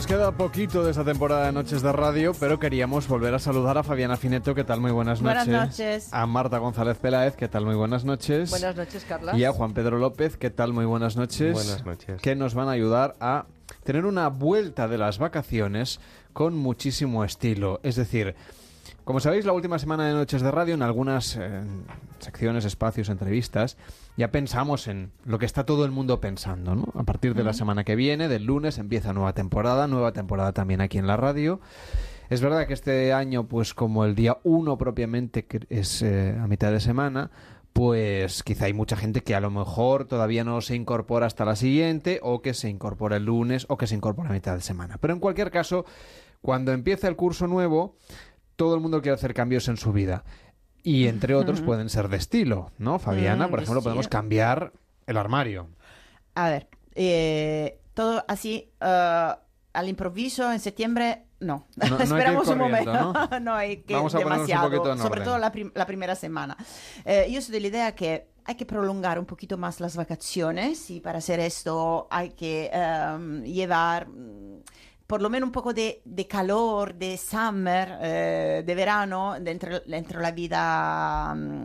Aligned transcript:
nos 0.00 0.06
queda 0.06 0.32
poquito 0.32 0.82
de 0.82 0.92
esta 0.92 1.04
temporada 1.04 1.44
de 1.44 1.52
Noches 1.52 1.82
de 1.82 1.92
Radio, 1.92 2.32
pero 2.40 2.58
queríamos 2.58 3.06
volver 3.06 3.34
a 3.34 3.38
saludar 3.38 3.76
a 3.76 3.82
Fabiana 3.82 4.16
Fineto, 4.16 4.54
¿qué 4.54 4.64
tal? 4.64 4.80
Muy 4.80 4.92
buenas 4.92 5.20
noches. 5.20 5.46
Buenas 5.46 5.68
noches. 5.68 6.08
A 6.10 6.24
Marta 6.24 6.56
González 6.56 6.96
Peláez, 6.96 7.36
¿qué 7.36 7.48
tal? 7.48 7.66
Muy 7.66 7.74
buenas 7.74 8.06
noches. 8.06 8.48
Buenas 8.48 8.76
noches, 8.76 9.04
Carla. 9.06 9.36
Y 9.36 9.44
a 9.44 9.52
Juan 9.52 9.74
Pedro 9.74 9.98
López, 9.98 10.38
¿qué 10.38 10.48
tal? 10.48 10.72
Muy 10.72 10.86
buenas 10.86 11.16
noches. 11.16 11.52
Buenas 11.52 11.84
noches. 11.84 12.22
Que 12.22 12.34
nos 12.34 12.54
van 12.54 12.68
a 12.68 12.70
ayudar 12.70 13.14
a 13.20 13.44
tener 13.84 14.06
una 14.06 14.28
vuelta 14.28 14.88
de 14.88 14.96
las 14.96 15.18
vacaciones 15.18 16.00
con 16.32 16.56
muchísimo 16.56 17.22
estilo. 17.22 17.78
Es 17.82 17.96
decir, 17.96 18.36
como 19.10 19.18
sabéis, 19.18 19.44
la 19.44 19.52
última 19.52 19.80
semana 19.80 20.06
de 20.06 20.14
Noches 20.14 20.40
de 20.40 20.52
Radio, 20.52 20.74
en 20.74 20.82
algunas 20.82 21.34
eh, 21.34 21.62
secciones, 22.20 22.64
espacios, 22.64 23.08
entrevistas, 23.08 23.76
ya 24.16 24.30
pensamos 24.30 24.86
en 24.86 25.10
lo 25.24 25.40
que 25.40 25.46
está 25.46 25.66
todo 25.66 25.84
el 25.84 25.90
mundo 25.90 26.20
pensando, 26.20 26.76
¿no? 26.76 26.92
A 26.94 27.02
partir 27.02 27.34
de 27.34 27.42
la 27.42 27.52
semana 27.52 27.82
que 27.82 27.96
viene, 27.96 28.28
del 28.28 28.44
lunes, 28.44 28.78
empieza 28.78 29.12
nueva 29.12 29.32
temporada, 29.32 29.88
nueva 29.88 30.12
temporada 30.12 30.52
también 30.52 30.80
aquí 30.80 30.98
en 30.98 31.08
la 31.08 31.16
radio. 31.16 31.58
Es 32.28 32.40
verdad 32.40 32.68
que 32.68 32.72
este 32.72 33.12
año, 33.12 33.48
pues 33.48 33.74
como 33.74 34.04
el 34.04 34.14
día 34.14 34.38
1 34.44 34.78
propiamente, 34.78 35.44
que 35.44 35.66
es 35.70 36.02
eh, 36.02 36.38
a 36.40 36.46
mitad 36.46 36.70
de 36.70 36.78
semana, 36.78 37.32
pues 37.72 38.44
quizá 38.44 38.66
hay 38.66 38.74
mucha 38.74 38.94
gente 38.94 39.22
que 39.22 39.34
a 39.34 39.40
lo 39.40 39.50
mejor 39.50 40.04
todavía 40.04 40.44
no 40.44 40.60
se 40.60 40.76
incorpora 40.76 41.26
hasta 41.26 41.44
la 41.44 41.56
siguiente, 41.56 42.20
o 42.22 42.42
que 42.42 42.54
se 42.54 42.68
incorpora 42.68 43.16
el 43.16 43.24
lunes, 43.24 43.66
o 43.68 43.76
que 43.76 43.88
se 43.88 43.96
incorpora 43.96 44.30
a 44.30 44.34
mitad 44.34 44.54
de 44.54 44.60
semana. 44.60 44.98
Pero 45.00 45.14
en 45.14 45.18
cualquier 45.18 45.50
caso, 45.50 45.84
cuando 46.42 46.72
empieza 46.72 47.06
el 47.08 47.16
curso 47.16 47.46
nuevo, 47.46 47.96
todo 48.60 48.74
el 48.74 48.82
mundo 48.82 49.00
quiere 49.00 49.14
hacer 49.14 49.32
cambios 49.32 49.68
en 49.68 49.78
su 49.78 49.90
vida. 49.90 50.22
Y 50.82 51.06
entre 51.06 51.34
otros 51.34 51.62
pueden 51.62 51.88
ser 51.88 52.08
de 52.08 52.18
estilo, 52.18 52.72
¿no? 52.76 52.98
Fabiana, 52.98 53.46
Mm, 53.46 53.50
por 53.50 53.62
ejemplo, 53.62 53.82
podemos 53.82 54.06
cambiar 54.06 54.74
el 55.06 55.16
armario. 55.16 55.68
A 56.34 56.50
ver, 56.50 56.68
eh, 56.94 57.80
todo 57.94 58.22
así 58.28 58.70
eh, 58.78 59.28
al 59.72 59.88
improviso 59.88 60.52
en 60.52 60.60
septiembre, 60.60 61.24
no. 61.40 61.68
Esperamos 62.00 62.48
un 62.48 62.58
momento. 62.58 63.14
¿no? 63.40 63.54
hay 63.54 63.78
que 63.78 63.94
Vamos 63.94 64.14
a 64.14 64.18
ponernos 64.18 64.40
un 64.42 64.46
demasiado, 64.46 64.70
poquito 64.70 64.92
en 64.92 64.98
sobre 64.98 65.20
todo 65.22 65.38
la, 65.38 65.50
prim- 65.50 65.72
la 65.74 65.86
primera 65.86 66.14
semana. 66.14 66.54
Eh, 67.06 67.28
yo 67.30 67.40
soy 67.40 67.52
de 67.54 67.60
la 67.60 67.66
idea 67.66 67.94
que 67.94 68.28
hay 68.44 68.56
que 68.56 68.66
prolongar 68.66 69.18
un 69.18 69.24
poquito 69.24 69.56
más 69.56 69.80
las 69.80 69.96
vacaciones 69.96 70.90
y 70.90 71.00
para 71.00 71.18
hacer 71.18 71.40
esto 71.40 72.08
hay 72.10 72.30
que 72.32 72.70
em, 72.72 73.42
llevar 73.44 74.06
por 75.10 75.22
lo 75.22 75.28
menos 75.28 75.48
un 75.48 75.52
poco 75.52 75.74
de, 75.74 76.02
de 76.04 76.28
calor, 76.28 76.94
de 76.94 77.18
summer, 77.18 77.98
eh, 78.00 78.62
de 78.64 78.74
verano 78.76 79.34
dentro, 79.40 79.80
dentro 79.80 80.20
la 80.20 80.30
vida 80.30 81.34
mm, 81.34 81.64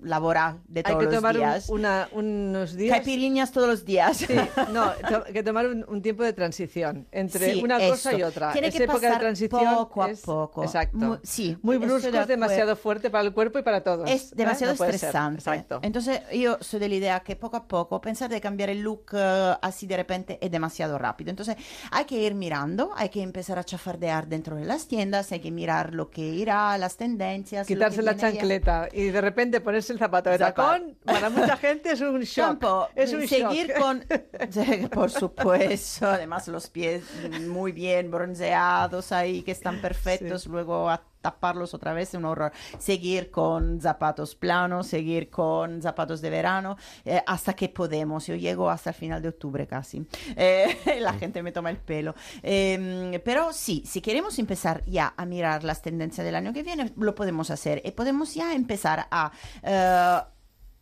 laboral 0.00 0.60
de 0.68 0.80
Hay 0.80 0.84
todos 0.92 0.98
que 0.98 1.04
los 1.06 1.14
tomar 1.14 1.36
días. 1.36 1.68
una- 1.68 2.08
unos 2.12 2.74
días. 2.74 2.96
Caipirinhas 2.96 3.52
todos 3.52 3.68
los 3.68 3.84
días. 3.84 4.16
Sí, 4.18 4.26
no, 4.72 4.92
to- 5.08 5.24
que 5.32 5.42
tomar 5.42 5.66
un, 5.66 5.84
un 5.88 6.02
tiempo 6.02 6.22
de 6.22 6.32
transición 6.32 7.06
entre 7.12 7.52
Sí, 7.54 7.62
una 7.62 7.78
cosa 7.78 8.14
y 8.14 8.22
otra. 8.22 8.52
Tiene 8.52 8.68
Esa 8.68 8.78
que 8.78 8.84
época 8.84 9.00
de 9.00 9.06
pasar 9.08 9.20
transición 9.20 9.74
poco 9.74 10.02
a 10.02 10.10
es- 10.10 10.20
poco. 10.20 10.62
Exacto. 10.64 10.96
Muy- 10.98 11.18
sí, 11.22 11.56
Muy 11.62 11.78
brusco, 11.78 12.10
de 12.10 12.18
es 12.20 12.26
demasiado 12.28 12.76
fuerte 12.76 13.10
para 13.10 13.24
el 13.24 13.32
cuerpo 13.32 13.58
y 13.58 13.62
para 13.62 13.82
todos. 13.82 14.08
Es 14.08 14.32
¿eh? 14.32 14.34
demasiado 14.36 14.72
No 14.74 14.76
puede 14.78 14.92
ser. 14.92 15.08
estresante. 15.08 15.38
Exacto. 15.40 15.80
Entonces 15.82 16.20
yo 16.32 16.56
soy 16.60 16.80
de 16.80 16.88
la 16.88 16.94
idea 16.94 17.20
que 17.20 17.36
poco 17.36 17.56
a 17.56 17.66
poco 17.66 18.00
pensar 18.00 18.30
de 18.30 18.40
cambiar 18.40 18.70
el 18.70 18.80
look 18.80 19.06
eh, 19.12 19.54
así 19.62 19.86
de 19.86 19.96
repente 19.96 20.38
es 20.40 20.50
demasiado 20.50 20.98
rápido. 20.98 21.30
Entonces 21.30 21.56
hay 21.90 22.04
que 22.04 22.22
ir 22.22 22.34
mirando, 22.34 22.92
hay 22.96 23.08
que 23.08 23.22
empezar 23.22 23.58
a 23.58 23.64
chafardear 23.64 24.28
dentro 24.28 24.56
de 24.56 24.64
las 24.64 24.86
tiendas, 24.86 25.32
hay 25.32 25.40
que 25.40 25.50
mirar 25.50 25.92
lo 25.94 26.10
que 26.10 26.22
irá, 26.22 26.76
las 26.78 26.96
tendencias. 26.96 27.66
Quitarse 27.66 28.02
la 28.02 28.16
chancleta 28.16 28.88
y 28.92 29.04
de 29.08 29.20
repente 29.20 29.60
ponerse 29.60 29.87
el 29.90 29.98
zapato 29.98 30.30
de 30.30 30.38
tacón, 30.38 30.96
para 31.04 31.30
mucha 31.30 31.56
gente 31.56 31.92
es 31.92 32.00
un 32.00 32.20
shock. 32.20 32.46
Campo, 32.46 32.88
es 32.94 33.12
un 33.12 33.26
seguir 33.26 33.68
shock. 33.68 33.78
con, 33.78 34.04
por 34.90 35.10
supuesto, 35.10 36.06
además 36.06 36.48
los 36.48 36.68
pies 36.68 37.04
muy 37.46 37.72
bien 37.72 38.10
bronceados 38.10 39.12
ahí, 39.12 39.42
que 39.42 39.52
están 39.52 39.80
perfectos, 39.80 40.46
luego 40.46 40.88
a 40.90 41.02
taparlos 41.20 41.74
otra 41.74 41.92
vez 41.92 42.08
es 42.10 42.14
un 42.14 42.24
horror. 42.24 42.52
Seguir 42.78 43.30
con 43.30 43.80
zapatos 43.80 44.34
planos, 44.34 44.86
seguir 44.86 45.30
con 45.30 45.82
zapatos 45.82 46.20
de 46.20 46.30
verano, 46.30 46.76
eh, 47.04 47.22
hasta 47.26 47.54
que 47.54 47.68
podemos. 47.68 48.26
Yo 48.26 48.34
llego 48.34 48.70
hasta 48.70 48.90
el 48.90 48.96
final 48.96 49.22
de 49.22 49.28
octubre 49.28 49.66
casi. 49.66 50.06
Eh, 50.36 50.98
la 51.00 51.14
gente 51.14 51.42
me 51.42 51.52
toma 51.52 51.70
el 51.70 51.78
pelo. 51.78 52.14
Eh, 52.42 53.20
pero 53.24 53.52
sí, 53.52 53.82
si 53.86 54.00
queremos 54.00 54.38
empezar 54.38 54.84
ya 54.86 55.14
a 55.16 55.24
mirar 55.26 55.64
las 55.64 55.82
tendencias 55.82 56.24
del 56.24 56.34
año 56.34 56.52
que 56.52 56.62
viene, 56.62 56.92
lo 56.96 57.14
podemos 57.14 57.50
hacer 57.50 57.82
y 57.84 57.90
podemos 57.92 58.34
ya 58.34 58.54
empezar 58.54 59.06
a... 59.10 59.32
eh, 59.62 60.20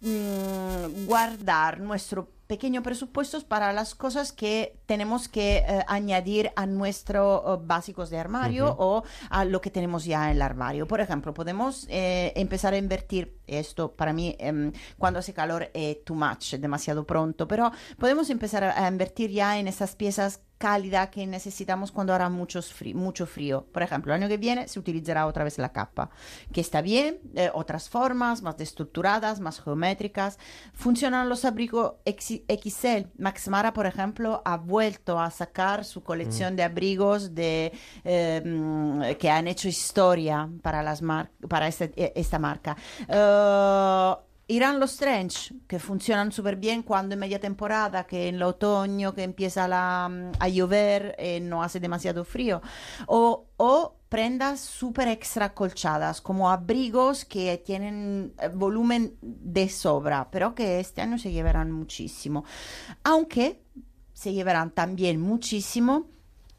mm, 0.00 1.06
guardar 1.06 1.80
nuestro 1.80 2.35
pequeño 2.46 2.82
presupuestos 2.82 3.44
para 3.44 3.72
las 3.72 3.94
cosas 3.94 4.32
que 4.32 4.78
tenemos 4.86 5.28
que 5.28 5.58
eh, 5.58 5.84
añadir 5.88 6.50
a 6.56 6.66
nuestros 6.66 7.66
básicos 7.66 8.10
de 8.10 8.18
armario 8.18 8.74
o 8.78 9.04
a 9.30 9.44
lo 9.44 9.60
que 9.60 9.70
tenemos 9.70 10.04
ya 10.04 10.30
en 10.30 10.36
el 10.36 10.42
armario. 10.42 10.86
Por 10.86 11.00
ejemplo, 11.00 11.34
podemos 11.34 11.86
eh, 11.88 12.32
empezar 12.36 12.74
a 12.74 12.78
invertir, 12.78 13.36
esto. 13.46 13.92
Para 13.92 14.12
mí 14.12 14.36
em, 14.38 14.72
cuando 14.98 15.20
hace 15.20 15.32
calor 15.32 15.70
es 15.72 16.04
too 16.04 16.16
much, 16.16 16.54
demasiado 16.54 17.06
pronto, 17.06 17.46
pero 17.46 17.70
podemos 17.98 18.30
empezar 18.30 18.64
a, 18.64 18.84
a 18.84 18.88
invertir 18.88 19.30
ya 19.30 19.58
en 19.58 19.68
esas 19.68 19.94
piezas 19.94 20.40
cálidas 20.58 21.10
que 21.10 21.26
necesitamos 21.26 21.92
cuando 21.92 22.14
hará 22.14 22.28
muchos 22.28 22.72
fri- 22.74 22.94
mucho 22.94 23.26
frío. 23.26 23.66
Por 23.72 23.82
ejemplo, 23.82 24.12
el 24.14 24.20
año 24.22 24.28
que 24.28 24.38
viene 24.38 24.68
se 24.68 24.78
utilizará 24.78 25.26
otra 25.26 25.44
vez 25.44 25.58
la 25.58 25.72
capa, 25.72 26.10
que 26.52 26.60
está 26.60 26.80
bien, 26.80 27.18
eh, 27.34 27.50
otras 27.52 27.88
formas 27.88 28.42
más 28.42 28.58
estructuradas, 28.60 29.40
más 29.40 29.60
geométricas. 29.60 30.38
Funcionan 30.72 31.28
los 31.28 31.44
abrigos 31.44 31.94
XL. 32.06 33.08
Max 33.18 33.48
Mara, 33.48 33.72
por 33.72 33.86
ejemplo, 33.86 34.42
ha 34.44 34.56
vuelto 34.56 35.18
a 35.20 35.30
sacar 35.30 35.84
su 35.84 36.02
colección 36.02 36.56
de 36.56 36.62
abrigos 36.62 37.34
de, 37.34 37.72
eh, 38.04 38.42
mm, 38.44 39.16
que 39.18 39.30
han 39.30 39.48
hecho 39.48 39.68
historia 39.68 40.48
para, 40.62 40.82
las 40.82 41.02
mar- 41.02 41.30
para 41.48 41.68
este- 41.68 41.92
eh, 41.96 42.12
esta 42.16 42.38
marca. 42.38 42.76
Eh, 43.08 44.14
Irán 44.48 44.78
los 44.78 44.96
trench, 44.96 45.52
que 45.66 45.80
funcionan 45.80 46.30
súper 46.30 46.54
bien 46.56 46.82
cuando 46.84 47.14
en 47.14 47.18
media 47.20 47.40
temporada, 47.40 48.04
que 48.06 48.28
en 48.28 48.36
el 48.36 48.42
otoño, 48.44 49.12
que 49.12 49.24
empieza 49.24 49.66
la- 49.66 50.08
mm, 50.08 50.32
a 50.38 50.48
llover, 50.48 51.16
eh, 51.18 51.40
no 51.40 51.62
hace 51.64 51.80
demasiado 51.80 52.24
frío. 52.24 52.62
O, 53.08 53.46
o 53.56 53.96
prendas 54.08 54.60
súper 54.60 55.08
extra 55.08 55.52
colchadas, 55.52 56.20
como 56.20 56.48
abrigos 56.48 57.24
que 57.24 57.58
tienen 57.58 58.34
eh, 58.40 58.48
volumen 58.54 59.16
de 59.20 59.68
sobra, 59.68 60.28
pero 60.30 60.54
que 60.54 60.78
este 60.78 61.02
año 61.02 61.18
se 61.18 61.32
llevarán 61.32 61.72
muchísimo. 61.72 62.44
Aunque 63.02 63.62
se 64.12 64.32
llevarán 64.32 64.70
también 64.70 65.20
muchísimo 65.20 66.06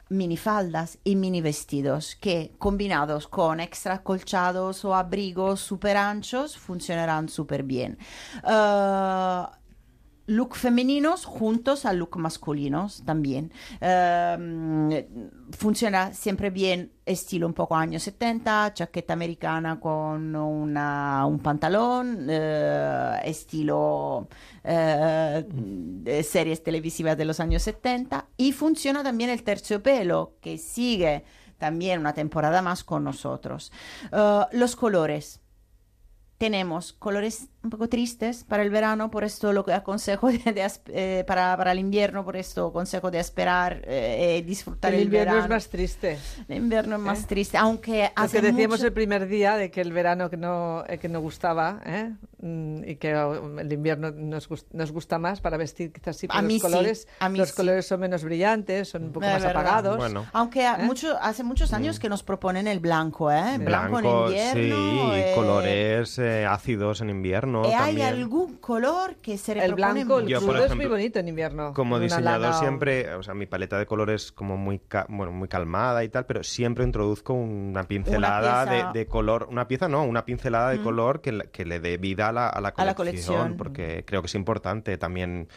minifaldas 0.08 0.98
y 1.04 1.16
mini 1.16 1.40
vestidos 1.40 2.16
que 2.16 2.54
combinados 2.58 3.28
con 3.28 3.60
extra 3.60 4.02
colchados 4.02 4.84
o 4.84 4.94
abrigos 4.94 5.60
super 5.60 5.96
anchos 5.96 6.56
funcionarán 6.56 7.28
súper 7.28 7.62
bien. 7.62 7.98
Eh, 8.46 9.42
look 10.28 10.54
femeninos 10.56 11.24
juntos 11.24 11.84
a 11.86 11.92
look 11.92 12.16
masculinos 12.18 13.02
también. 13.04 13.50
Eh, 13.80 15.08
funciona 15.50 16.12
siempre 16.12 16.50
bien 16.50 16.92
estilo 17.06 17.46
un 17.46 17.54
poco 17.54 17.74
años 17.76 18.02
70, 18.02 18.72
chaqueta 18.74 19.14
americana 19.14 19.80
con 19.80 20.36
una- 20.36 21.24
un 21.26 21.38
pantalón, 21.40 22.26
eh, 22.28 23.20
estilo 23.24 24.28
eh, 24.64 25.44
series 26.22 26.62
televisivas 26.62 27.16
de 27.16 27.24
los 27.24 27.40
años 27.40 27.62
70 27.62 28.26
y 28.36 28.52
funciona 28.52 29.02
también 29.02 29.30
el 29.30 29.42
terciopelo 29.42 30.34
que 30.42 30.58
sigue 30.58 31.24
también 31.56 32.00
una 32.00 32.12
temporada 32.12 32.60
más 32.62 32.84
con 32.84 33.02
nosotros. 33.02 33.72
Eh, 34.12 34.40
los 34.52 34.76
colores 34.76 35.40
tenemos 36.36 36.92
colores 36.92 37.48
un 37.60 37.70
poco 37.70 37.88
tristes 37.88 38.44
para 38.44 38.62
el 38.62 38.70
verano, 38.70 39.10
por 39.10 39.24
esto 39.24 39.52
lo 39.52 39.64
que 39.64 39.72
aconsejo 39.72 40.28
de, 40.32 40.38
de 40.38 40.70
eh, 40.88 41.24
para, 41.26 41.56
para 41.56 41.72
el 41.72 41.80
invierno, 41.80 42.24
por 42.24 42.36
esto 42.36 42.72
consejo 42.72 43.10
de 43.10 43.18
esperar 43.18 43.82
eh, 43.84 44.38
y 44.40 44.42
disfrutar 44.46 44.92
El 44.94 45.00
el, 45.00 45.04
invierno 45.06 45.32
verano. 45.32 45.44
es 45.46 45.50
más 45.64 45.68
triste. 45.68 46.18
El 46.48 46.56
invierno 46.56 46.96
es 46.96 47.02
más 47.02 47.22
¿Eh? 47.22 47.26
triste, 47.28 47.56
aunque 47.58 48.10
Lo 48.16 48.22
hace 48.22 48.40
que 48.40 48.46
decíamos 48.52 48.78
mucho- 48.78 48.86
el 48.86 48.92
primer 48.92 49.26
día 49.26 49.56
de 49.56 49.70
que 49.72 49.80
el 49.80 49.92
verano 49.92 50.30
que 50.30 50.36
no, 50.36 50.84
eh, 50.86 50.98
que 50.98 51.08
no 51.08 51.20
gustaba 51.20 51.80
¿eh? 51.84 52.12
Mm, 52.40 52.84
y 52.88 52.94
que 52.96 53.16
oh, 53.16 53.58
el 53.58 53.72
invierno 53.72 54.12
nos, 54.12 54.48
nos 54.72 54.92
gusta 54.92 55.18
más 55.18 55.40
para 55.40 55.56
vestir 55.56 55.92
quizás 55.92 56.16
sí, 56.16 56.26
A 56.30 56.34
pero 56.36 56.46
mí 56.46 56.54
los 56.54 56.62
sí, 56.62 56.68
colores, 56.68 57.08
a 57.18 57.28
mí 57.28 57.38
los 57.38 57.48
sí. 57.48 57.54
colores 57.56 57.86
son 57.86 57.98
menos 58.00 58.22
brillantes, 58.22 58.88
son 58.88 59.02
un 59.04 59.12
poco 59.12 59.26
Es 59.26 59.32
más 59.32 59.42
verdad. 59.42 59.62
apagados. 59.62 59.96
Bueno. 59.96 60.26
Aunque 60.32 60.64
¿Eh? 60.64 60.70
mucho, 60.84 61.18
hace 61.20 61.42
muchos 61.42 61.72
años 61.72 61.98
que 61.98 62.08
nos 62.08 62.22
proponen 62.22 62.68
el 62.68 62.78
blanco, 62.78 63.32
¿eh? 63.32 63.42
Sí. 63.56 63.64
Blanco, 63.64 63.98
Blanco, 63.98 63.98
en 63.98 64.26
invierno. 64.28 65.12
sí, 65.12 65.20
eh, 65.20 65.32
colores 65.34 66.18
eh, 66.20 66.46
ácidos 66.46 67.00
en 67.00 67.10
invierno 67.10 67.47
¿y 67.64 67.68
¿Hay 67.72 67.96
también. 67.96 68.06
algún 68.08 68.56
color 68.58 69.16
que 69.16 69.38
se 69.38 69.52
El 69.52 69.74
blanco, 69.74 70.20
el? 70.20 70.26
Yo, 70.28 70.40
por 70.40 70.50
crudo 70.50 70.66
es 70.66 70.76
muy 70.76 70.86
bonito 70.86 71.18
en 71.18 71.28
invierno. 71.28 71.72
Como 71.74 71.98
diseñador 71.98 72.40
lana 72.40 72.58
siempre, 72.58 73.14
o 73.14 73.22
sea, 73.22 73.34
mi 73.34 73.46
paleta 73.46 73.78
de 73.78 73.86
colores 73.86 74.30
como 74.32 74.56
muy, 74.56 74.78
ca- 74.78 75.06
bueno, 75.08 75.32
muy 75.32 75.48
calmada 75.48 76.04
y 76.04 76.08
tal, 76.08 76.26
pero 76.26 76.42
siempre 76.44 76.84
introduzco 76.84 77.32
una 77.34 77.82
pincelada 77.84 78.62
Una 78.64 78.70
pieza- 78.72 78.92
de, 78.92 78.98
de 79.00 79.06
color, 79.06 79.48
una 79.50 79.66
pieza 79.68 79.88
no, 79.88 80.04
una 80.04 80.24
pincelada 80.24 80.70
de 80.70 80.80
color 80.82 81.20
que, 81.20 81.32
le- 81.32 81.50
que 81.50 81.64
le 81.64 81.80
dé 81.80 81.96
vida 81.96 82.28
a 82.28 82.32
la, 82.32 82.48
a 82.48 82.60
la 82.60 82.68
A 82.76 82.84
la 82.84 82.94
colección, 82.94 83.36
colección. 83.36 83.56
porque 83.56 84.04
creo 84.06 84.22
que 84.22 84.26
es 84.26 84.34
importante 84.34 84.96
también 84.98 85.48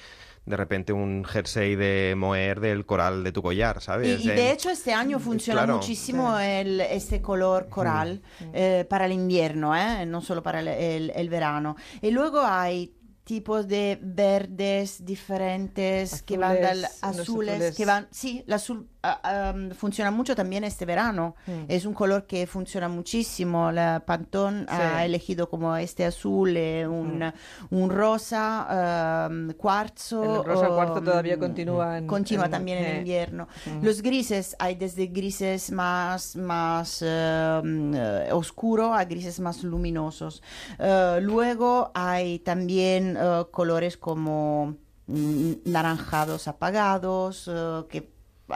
de 0.45 0.57
repente 0.57 0.91
un 0.91 1.23
jersey 1.23 1.75
de 1.75 2.15
moher 2.17 2.59
del 2.59 2.85
coral 2.85 3.23
de 3.23 3.31
tu 3.31 3.41
collar, 3.43 3.77
Y, 3.77 3.81
¿sabes? 3.81 4.25
y 4.25 4.27
de 4.27 4.47
En- 4.49 4.53
hecho 4.53 4.69
este 4.71 4.93
año 4.93 5.19
funciona 5.19 5.61
claro. 5.61 5.75
muchísimo 5.77 6.37
el, 6.39 6.81
este 6.81 7.21
color 7.21 7.69
coral 7.69 8.21
eh, 8.53 8.85
para 8.89 9.05
el 9.05 9.11
invierno, 9.11 9.75
¿eh? 9.75 10.05
no 10.05 10.19
solo 10.21 10.41
para 10.41 10.59
el, 10.61 10.67
el- 10.67 11.11
el 11.15 11.29
verano. 11.29 11.75
Y 12.01 12.09
luego 12.11 12.41
hay 12.41 12.91
tipos 13.31 13.65
de 13.65 13.97
verdes 14.01 15.05
diferentes 15.05 16.21
que 16.23 16.37
van 16.37 16.55
del 16.55 16.83
Azules, 16.83 17.01
azules, 17.01 17.55
azules. 17.55 17.75
que 17.77 17.85
van, 17.85 18.07
sí, 18.11 18.43
el 18.45 18.53
azul 18.53 18.87
ah, 19.03 19.19
ah, 19.23 19.53
funciona 19.73 20.11
mucho 20.11 20.35
también 20.35 20.65
este 20.65 20.85
verano. 20.85 21.35
Es 21.69 21.85
un 21.85 21.93
color 21.93 22.27
que 22.27 22.45
funciona 22.45 22.89
muchísimo. 22.89 23.71
La 23.71 24.03
Pantone 24.05 24.65
ha 24.67 24.99
Sí. 24.99 25.05
elegido 25.05 25.49
como 25.49 25.75
este 25.77 26.03
azul, 26.05 26.57
eh, 26.57 26.85
un, 26.85 27.23
un 27.69 27.89
rosa, 27.89 29.29
cuarzo. 29.57 30.41
El 30.41 30.43
rosa 30.45 30.67
cuarzo 30.67 30.95
um, 30.99 31.05
todavía 31.05 31.37
continúa 31.39 31.97
en- 31.99 32.07
Continúa 32.07 32.45
en- 32.45 32.51
también 32.51 32.77
en 32.79 32.85
eh, 32.85 32.97
invierno. 32.97 33.47
Los 33.81 34.01
grises, 34.01 34.55
hay 34.59 34.75
desde 34.75 35.07
grises 35.07 35.71
más, 35.71 36.35
más 36.35 37.01
mm, 37.01 37.93
eh, 37.95 38.29
oscuro 38.33 38.93
a 38.93 39.05
grises 39.05 39.39
más 39.39 39.63
luminosos. 39.63 40.43
Eh, 40.79 41.19
luego 41.21 41.91
hay 41.93 42.39
también 42.39 43.17
eh, 43.21 43.45
colores 43.51 43.97
como 43.97 44.75
mm, 45.07 45.51
naranjados 45.65 46.47
apagados 46.47 47.49
eh, 47.53 47.83
que 47.89 48.09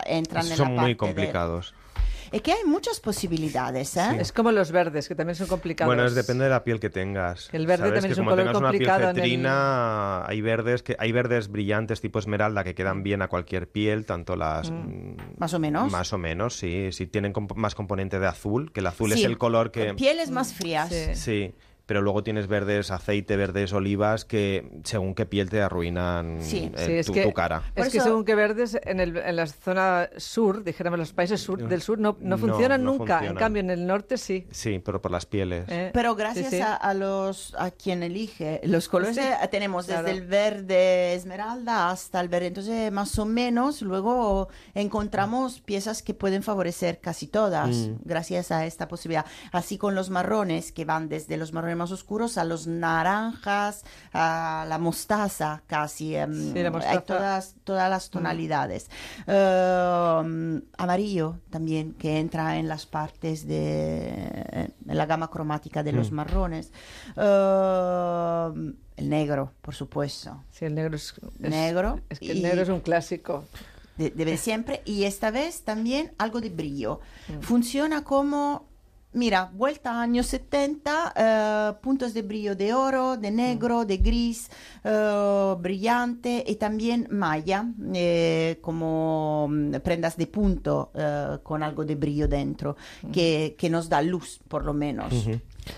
entran 0.06 0.46
en 0.48 0.58
Son 0.58 0.76
la 0.76 0.82
muy 0.82 0.96
parte 0.96 1.12
de- 1.12 1.14
complicados. 1.22 1.74
Es 2.32 2.42
que 2.42 2.52
hay 2.52 2.66
muchas 2.66 3.00
posibilidades, 3.00 3.96
¿eh? 3.96 4.18
Es 4.20 4.34
como 4.34 4.52
los 4.52 4.72
verdes, 4.72 5.08
que 5.08 5.16
también 5.16 5.36
son 5.36 5.48
complicados. 5.48 5.88
Bueno, 5.88 6.06
es 6.06 6.16
depende 6.16 6.44
de 6.46 6.50
la 6.50 6.64
piel 6.64 6.80
que 6.80 6.90
tengas. 6.90 7.48
Que 7.50 7.56
el 7.56 7.68
verde 7.68 7.84
¿sabes? 7.86 7.94
también 7.94 8.10
Que 8.10 8.14
es 8.14 8.18
un 8.20 8.26
como 8.26 8.32
color 8.36 8.46
tengas 8.46 8.60
una 8.62 8.72
piel 8.72 8.80
complicado 8.82 9.04
en 9.04 9.10
el- 9.10 9.16
cetrina, 9.16 10.26
hay 10.26 10.42
verdes 10.42 10.84
que 10.84 10.96
hay 11.00 11.12
verdes 11.12 11.48
brillantes 11.50 12.02
tipo 12.02 12.18
esmeralda 12.20 12.64
que 12.64 12.74
quedan 12.76 13.04
bien 13.04 13.22
a 13.22 13.28
cualquier 13.30 13.70
piel, 13.70 14.06
tanto 14.06 14.36
las 14.36 14.70
mm, 14.72 15.16
Más 15.38 15.54
o 15.54 15.60
menos. 15.60 15.90
más 15.92 16.12
o 16.14 16.18
menos, 16.18 16.58
sí, 16.58 16.90
sí 16.92 17.06
tienen 17.06 17.32
comp- 17.32 17.56
más 17.56 17.76
componente 17.76 18.20
de 18.20 18.28
azul, 18.28 18.72
que 18.74 18.80
el 18.82 18.88
azul 18.88 19.12
es 19.14 19.24
el 19.24 19.38
color 19.38 19.72
que 19.72 19.94
Pieles 19.94 20.32
más 20.32 20.52
frías. 20.54 20.90
Sí. 20.90 21.16
sí, 21.16 21.54
pero 21.86 22.02
luego 22.02 22.24
tienes 22.24 22.48
verdes 22.48 22.92
aceite, 22.92 23.36
verdes 23.38 23.74
olivas 23.74 24.26
que 24.26 24.70
según 24.84 25.14
qué 25.16 25.26
piel 25.26 25.50
te 25.50 25.62
arruinan 25.62 26.38
Sí. 26.42 26.72
eh, 26.76 26.86
Sí, 26.86 26.92
es 26.94 27.06
tu, 27.08 27.14
que, 27.14 27.24
tu 27.24 27.34
cara. 27.34 27.64
Es 27.76 27.90
que 27.90 28.00
según 28.02 28.26
que 28.26 28.36
verdes, 28.36 28.78
en, 28.84 29.00
el, 29.00 29.18
en 29.18 29.36
la 29.36 29.48
zona 29.48 30.10
sur, 30.18 30.64
dijéramos 30.64 31.00
los 31.00 31.14
países 31.14 31.42
sur, 31.42 31.68
del 31.68 31.82
sur, 31.82 32.00
no, 32.00 32.18
no 32.20 32.36
No, 32.36 32.38
funcionan 32.38 32.84
no 32.84 32.94
nunca. 32.98 33.26
En 33.26 33.36
cambio, 33.36 33.60
en 33.62 33.70
el 33.70 33.86
norte 33.86 34.18
sí. 34.18 34.48
Sí, 34.52 34.80
pero 34.84 35.02
por 35.02 35.12
las 35.12 35.26
pieles. 35.26 35.66
¿eh? 35.70 35.92
Pero 35.94 36.16
gracias 36.16 36.50
sí. 36.50 36.60
A, 36.62 36.76
a 36.76 36.94
los 36.94 37.54
a 37.58 37.72
quien 37.72 38.04
elige 38.04 38.62
los 38.64 38.88
colores 38.90 39.16
Sí, 39.16 39.22
tenemos 39.52 39.88
desde 39.88 40.02
claro. 40.04 40.18
el 40.18 40.26
verde 40.28 41.14
esmeralda 41.14 41.90
hasta 41.92 42.20
el 42.22 42.30
verde 42.30 42.48
entonces 42.48 42.92
más 42.92 43.18
o 43.20 43.26
menos 43.26 43.82
luego 43.82 44.50
encontramos 44.74 45.62
piezas 45.62 46.02
que 46.04 46.14
pueden 46.14 46.44
favorecer 46.44 47.00
casi 47.00 47.28
todas 47.28 47.76
Mm. 47.76 47.96
gracias 48.06 48.52
a 48.52 48.66
esta 48.66 48.88
posibilidad 48.88 49.26
así 49.52 49.78
con 49.78 49.96
los 49.96 50.10
marrones 50.10 50.72
que 50.72 50.86
van 50.86 51.10
desde 51.10 51.38
los 51.38 51.52
marrones 51.54 51.75
más 51.76 51.92
oscuros 51.92 52.38
a 52.38 52.44
los 52.46 52.68
naranjas 52.68 53.84
a 54.14 54.66
la 54.68 54.78
mostaza 54.78 55.64
casi 55.68 56.16
em, 56.16 56.34
Sí, 56.34 56.54
la 56.54 56.68
hay 56.68 56.72
mostaza. 56.72 57.02
todas 57.02 57.56
todas 57.64 57.90
las 57.90 58.10
tonalidades. 58.10 58.90
Um, 59.28 60.62
amarillo 60.78 61.40
también 61.50 61.94
que 61.94 62.20
entra 62.20 62.58
en 62.58 62.68
las 62.68 62.86
partes 62.86 63.48
de 63.48 64.72
en 64.88 64.98
la 64.98 65.06
gama 65.06 65.30
cromática 65.30 65.84
de 65.84 65.92
los 65.92 66.12
marrones. 66.12 66.72
Um, 67.16 68.74
el 68.98 69.10
negro 69.10 69.52
por 69.62 69.76
supuesto. 69.76 70.44
Sí, 70.52 70.66
el 70.66 70.76
negro 70.76 70.96
es, 70.96 71.14
es- 71.42 71.50
Negro 71.50 72.00
Es 72.10 72.20
que 72.20 72.32
el 72.32 72.38
y- 72.38 72.42
negro 72.44 72.62
es 72.62 72.70
un 72.70 72.80
clásico. 72.80 73.44
de, 73.98 74.10
de 74.10 74.38
siempre 74.38 74.82
y 74.86 75.04
esta 75.06 75.32
vez 75.32 75.64
también 75.64 76.14
algo 76.18 76.42
de 76.42 76.50
brillo. 76.50 77.00
Funciona 77.42 78.04
como 78.04 78.68
Mira, 79.16 79.50
vuelta 79.54 79.94
a 79.94 80.02
años 80.02 80.26
70, 80.26 81.14
eh, 81.16 81.74
puntos 81.82 82.14
de 82.14 82.22
brillo 82.22 82.54
de 82.54 82.74
oro, 82.74 83.16
de 83.16 83.32
negro, 83.32 83.86
de 83.86 83.96
gris, 83.96 84.52
eh, 84.84 85.56
brillante 85.58 86.44
y 86.46 86.56
también 86.56 87.08
malla, 87.12 87.66
eh, 87.94 88.60
como 88.60 89.48
mm, 89.50 89.76
prendas 89.76 90.18
de 90.18 90.28
punto 90.28 90.92
con 91.44 91.64
algo 91.64 91.86
de 91.86 91.96
brillo 91.96 92.28
dentro, 92.28 92.76
que, 93.14 93.56
que 93.58 93.70
nos 93.70 93.88
da 93.88 94.02
luz, 94.02 94.42
por 94.50 94.66
lo 94.66 94.74
menos. 94.74 95.14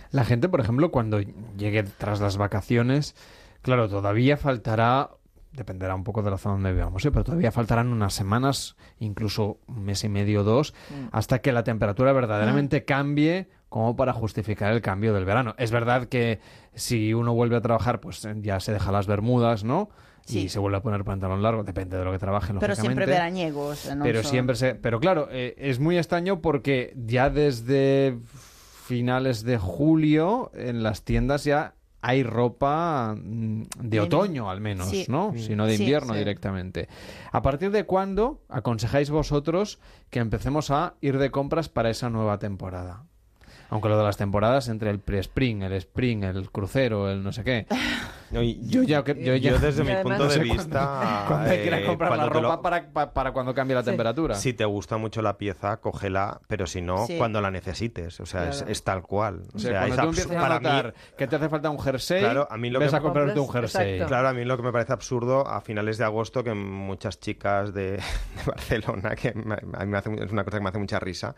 La 0.10 0.26
gente, 0.26 0.50
por 0.50 0.60
ejemplo, 0.60 0.90
cuando 0.90 1.20
llegue 1.20 1.84
tras 1.84 2.20
las 2.20 2.38
vacaciones, 2.38 3.16
claro, 3.62 3.88
todavía 3.88 4.38
faltará, 4.38 5.12
dependerá 5.58 5.96
un 5.96 6.04
poco 6.04 6.22
de 6.22 6.32
la 6.32 6.38
zona 6.38 6.54
donde 6.54 6.72
vivamos, 6.72 7.04
¿eh? 7.04 7.12
pero 7.12 7.26
todavía 7.26 7.52
faltarán 7.52 7.88
unas 7.88 8.14
semanas, 8.14 8.78
incluso 9.00 9.60
un 9.68 9.84
mes 9.84 10.04
y 10.04 10.10
medio, 10.10 10.44
dos, 10.44 10.74
hasta 11.12 11.40
que 11.40 11.52
la 11.52 11.64
temperatura 11.64 12.14
verdaderamente 12.14 12.86
cambie 12.86 13.50
como 13.68 13.96
para 13.96 14.14
justificar 14.14 14.72
el 14.72 14.82
cambio 14.82 15.14
del 15.14 15.26
verano. 15.26 15.56
Es 15.58 15.72
verdad 15.72 16.08
que 16.08 16.40
si 16.74 17.14
uno 17.14 17.34
vuelve 17.34 17.58
a 17.58 17.62
trabajar, 17.62 18.00
pues 18.00 18.24
eh, 18.24 18.36
ya 18.40 18.60
se 18.60 18.72
deja 18.72 18.92
las 18.92 19.08
bermudas, 19.08 19.64
¿no? 19.64 19.90
Sí. 20.26 20.42
Y 20.42 20.50
se 20.50 20.60
vuelve 20.60 20.78
a 20.78 20.82
poner 20.82 21.04
pantalón 21.04 21.42
largo, 21.42 21.64
depende 21.64 21.98
de 21.98 22.06
lo 22.06 22.12
que 22.12 22.20
trabaje, 22.20 22.54
Pero 22.60 22.76
siempre 22.76 23.06
veraniegos. 23.06 23.90
no 23.96 24.04
Pero 24.04 24.24
siempre 24.24 24.56
se... 24.56 24.76
Pero 24.76 25.00
claro, 25.00 25.28
eh, 25.32 25.56
es 25.58 25.80
muy 25.80 25.98
extraño 25.98 26.42
porque 26.42 26.94
ya 26.98 27.30
desde 27.30 28.20
finales 28.86 29.44
de 29.44 29.58
julio 29.58 30.52
en 30.54 30.84
las 30.84 31.04
tiendas 31.04 31.46
ya 31.46 31.77
hay 32.02 32.24
ropa 32.24 33.16
mm, 33.18 33.64
de 33.82 34.00
otoño 34.00 34.50
al 34.50 34.62
menos, 34.62 34.90
Sí. 34.90 35.06
¿no? 35.10 35.34
Si 35.36 35.56
no 35.56 35.66
de 35.66 35.78
Sí, 35.78 35.84
invierno 35.84 36.14
sí. 36.14 36.20
directamente. 36.20 36.88
¿A 37.32 37.42
partir 37.42 37.72
de 37.72 37.86
cuándo 37.86 38.42
aconsejáis 38.50 39.10
vosotros 39.10 39.80
que 40.10 40.20
empecemos 40.20 40.72
a 40.72 40.96
ir 41.02 41.18
de 41.18 41.32
compras 41.32 41.70
para 41.70 41.90
esa 41.90 42.10
nueva 42.10 42.40
temporada? 42.40 43.04
Aunque 43.70 43.90
lo 43.90 43.98
de 43.98 44.04
las 44.04 44.16
temporadas 44.18 44.70
entre 44.70 44.90
el 44.90 45.00
pre-spring, 45.00 45.62
el 45.64 45.74
spring, 45.74 46.24
el 46.24 46.50
crucero, 46.52 47.10
el 47.10 47.24
no 47.24 47.32
sé 47.32 47.44
qué. 47.44 47.68
No, 48.30 48.42
y- 48.44 48.60
Yo 48.68 48.84
ya... 48.84 49.06
Yo, 49.06 49.14
ya- 49.14 49.38
yo 49.38 49.58
desde 49.58 49.84
mi 49.86 49.92
Además- 49.92 50.04
punto 50.04 50.24
No 50.26 50.30
de 50.30 50.36
sé 50.36 50.40
vista... 50.44 51.24
cuando 51.30 51.50
a 51.50 51.56
eh, 51.56 51.86
comprar 51.86 52.10
la 52.12 52.18
cuando 52.18 52.34
lo- 52.42 52.42
ropa 52.50 52.62
para, 52.62 52.90
pa- 52.92 53.14
para 53.14 53.32
cuando 53.32 53.54
cambie 53.54 53.74
la 53.74 53.84
Sí. 53.84 53.86
temperatura. 53.92 54.36
Si 54.36 54.52
te 54.52 54.66
gusta 54.66 54.98
mucho 54.98 55.22
la 55.22 55.38
pieza, 55.38 55.78
cógela, 55.78 56.42
pero 56.50 56.68
si 56.68 56.82
no, 56.82 57.06
Sí. 57.08 57.18
cuando 57.18 57.40
la 57.40 57.52
necesites. 57.52 58.20
O 58.20 58.26
sea, 58.26 58.50
es, 58.50 58.58
Claro. 58.58 58.72
es 58.74 58.84
tal 58.84 59.02
cual. 59.04 59.44
O 59.54 59.60
sea, 59.60 59.80
cuando 59.88 59.96
es 59.96 60.02
tú 60.02 60.08
empiezas 60.10 60.32
a 60.32 60.42
para 60.42 60.56
notar 60.60 60.86
mí, 60.88 60.92
que 61.18 61.28
te 61.28 61.36
hace 61.38 61.48
falta 61.48 61.70
un 61.70 61.80
jersey, 61.80 62.20
Claro, 62.20 62.48
a 62.52 62.58
mí 62.58 62.70
lo 62.70 62.80
ves 62.82 62.90
que- 62.92 62.98
a 62.98 63.00
comprarte 63.00 63.40
un 63.40 63.48
jersey. 63.50 63.92
exacto. 63.94 64.08
Claro, 64.10 64.28
a 64.28 64.34
mí 64.34 64.44
lo 64.44 64.58
que 64.58 64.64
me 64.64 64.72
parece 64.74 64.92
absurdo 64.92 65.48
a 65.48 65.62
finales 65.62 65.98
de 65.98 66.04
agosto 66.04 66.44
que 66.44 66.54
muchas 66.54 67.22
chicas 67.22 67.74
de, 67.74 67.92
de 68.36 68.44
Barcelona, 68.46 69.16
que 69.16 69.34
me- 69.36 69.56
a 69.56 69.86
mí 69.86 69.92
me 69.92 69.98
hace, 70.00 70.14
es 70.22 70.32
una 70.34 70.44
cosa 70.44 70.58
que 70.58 70.64
me 70.64 70.70
hace 70.70 70.80
mucha 70.80 71.00
risa, 71.00 71.34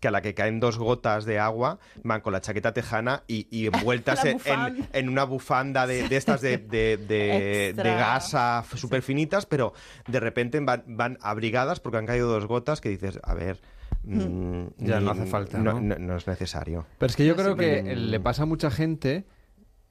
que 0.00 0.08
a 0.08 0.10
la 0.10 0.22
que 0.22 0.34
caen 0.34 0.58
dos 0.58 0.76
gotas 0.76 1.24
de 1.24 1.38
agua 1.38 1.71
van 2.02 2.20
con 2.20 2.32
la 2.32 2.40
chaqueta 2.40 2.72
tejana 2.72 3.22
y, 3.26 3.46
y 3.50 3.66
envueltas 3.72 4.24
en, 4.24 5.08
una 5.08 5.24
bufanda 5.24 5.86
de, 5.86 6.08
de 6.08 6.16
estas 6.16 6.40
de, 6.40 6.58
de, 6.58 6.96
de- 6.96 7.66
Extra. 7.68 7.84
de 7.90 7.96
gasa 7.96 8.64
súper 8.74 9.02
finitas, 9.02 9.46
pero 9.46 9.72
de 10.08 10.20
repente 10.20 10.58
van, 10.60 10.84
van 10.86 11.18
abrigadas 11.20 11.80
porque 11.80 11.98
han 11.98 12.06
caído 12.06 12.28
dos 12.28 12.46
gotas 12.46 12.80
que 12.80 12.88
dices, 12.88 13.18
a 13.22 13.34
ver... 13.34 13.60
mm, 14.04 14.64
Ya 14.78 15.00
no 15.00 15.12
ni- 15.14 15.20
hace 15.20 15.30
falta, 15.30 15.58
no, 15.58 15.74
¿no? 15.74 15.80
no- 15.80 15.98
no 15.98 16.16
es 16.16 16.26
necesario. 16.26 16.86
Pero 16.98 17.10
es 17.10 17.16
que 17.16 17.26
yo 17.26 17.36
creo 17.36 17.56
que 17.56 17.94
le 17.96 18.20
pasa 18.20 18.42
a 18.42 18.46
mucha 18.46 18.70
gente 18.70 19.24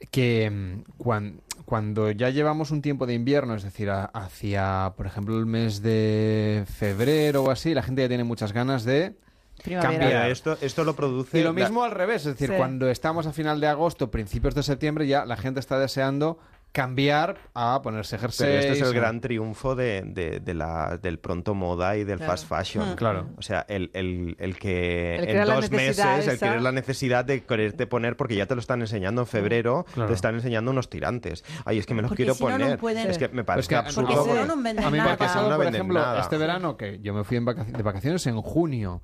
que 0.10 0.82
cuando, 0.98 1.42
cuando 1.66 2.10
ya 2.12 2.30
llevamos 2.32 2.72
un 2.72 2.82
tiempo 2.82 3.06
de 3.06 3.14
invierno, 3.14 3.54
es 3.56 3.64
decir, 3.64 3.90
a- 3.92 4.06
hacia, 4.06 4.94
por 4.98 5.06
ejemplo, 5.06 5.38
el 5.38 5.46
mes 5.46 5.82
de 5.82 6.66
febrero 6.68 7.44
o 7.44 7.52
así, 7.52 7.74
la 7.74 7.84
gente 7.84 8.02
ya 8.02 8.08
tiene 8.08 8.24
muchas 8.24 8.52
ganas 8.54 8.84
de... 8.84 9.16
Primavera. 9.64 10.06
Mira, 10.06 10.28
esto, 10.30 10.58
esto 10.62 10.84
lo 10.84 10.96
produce... 10.96 11.40
Y 11.40 11.44
lo 11.44 11.54
la- 11.54 11.60
mismo 11.62 11.84
al 11.84 11.92
revés, 11.92 12.26
es 12.26 12.34
decir, 12.34 12.50
Sí. 12.50 12.56
cuando 12.58 12.90
estamos 12.90 13.26
a 13.28 13.34
final 13.34 13.60
de 13.62 13.68
agosto, 13.68 14.10
principios 14.12 14.56
de 14.56 14.64
septiembre, 14.64 15.08
ya 15.08 15.26
la 15.26 15.38
gente 15.38 15.60
está 15.60 15.78
deseando 15.80 16.40
cambiar 16.74 17.38
a 17.54 17.82
ponerse 17.82 18.18
jersey. 18.18 18.48
Pero 18.48 18.60
este 18.60 18.72
es 18.72 18.82
el 18.82 18.94
gran 18.94 19.20
triunfo 19.20 19.76
de, 19.76 20.04
de- 20.06 20.40
de 20.40 20.54
la, 20.54 20.98
del 21.02 21.20
pronto 21.20 21.54
moda 21.54 21.98
y 21.98 22.06
del 22.06 22.16
Claro. 22.18 22.32
fast 22.32 22.48
fashion. 22.48 22.92
Mm. 22.92 22.96
Claro. 22.96 23.28
O 23.38 23.42
sea, 23.42 23.66
el, 23.68 23.92
el- 23.94 24.38
el 24.40 24.58
que 24.58 25.18
El 25.18 25.28
en 25.36 25.46
dos 25.48 25.70
meses, 25.70 26.28
el 26.28 26.40
querer 26.40 26.62
la 26.62 26.72
necesidad 26.72 27.26
de 27.26 27.44
quererte 27.44 27.88
poner, 27.88 28.16
porque 28.16 28.36
ya 28.38 28.46
te 28.46 28.56
lo 28.56 28.62
están 28.62 28.80
enseñando 28.80 29.20
en 29.24 29.28
febrero, 29.28 29.86
Claro. 29.94 30.08
te 30.08 30.16
están 30.16 30.36
enseñando 30.36 30.72
unos 30.72 30.90
tirantes. 30.90 31.44
Ay, 31.66 31.78
es 31.78 31.86
que 31.86 31.94
me 31.94 32.04
los 32.04 32.10
Porque 32.12 32.24
quiero 32.24 32.36
si 32.36 32.44
no, 32.46 32.50
no 32.52 32.58
poner. 32.58 32.80
pueden- 32.80 33.10
Es 33.10 33.18
que 33.18 33.28
me 33.28 33.44
parece 33.44 33.68
que- 33.68 33.76
absurdo. 33.76 34.08
Porque 34.08 34.22
si 34.24 34.30
porque- 34.30 34.48
no, 34.48 34.56
no 34.56 34.64
venden 34.64 34.86
A 34.86 34.90
mí 34.90 34.94
me 34.94 35.02
ha 35.02 35.04
nada. 35.04 35.18
pasado, 35.18 35.50
No 35.50 35.58
por 35.58 35.66
ejemplo, 35.68 36.00
nada. 36.00 36.22
este 36.22 36.38
verano 36.38 36.78
que 36.78 37.00
yo 37.02 37.14
me 37.14 37.26
fui 37.26 37.36
en 37.36 37.46
vacac- 37.48 37.66
de 37.66 37.84
vacaciones 37.84 38.26
en 38.28 38.42
junio 38.42 39.02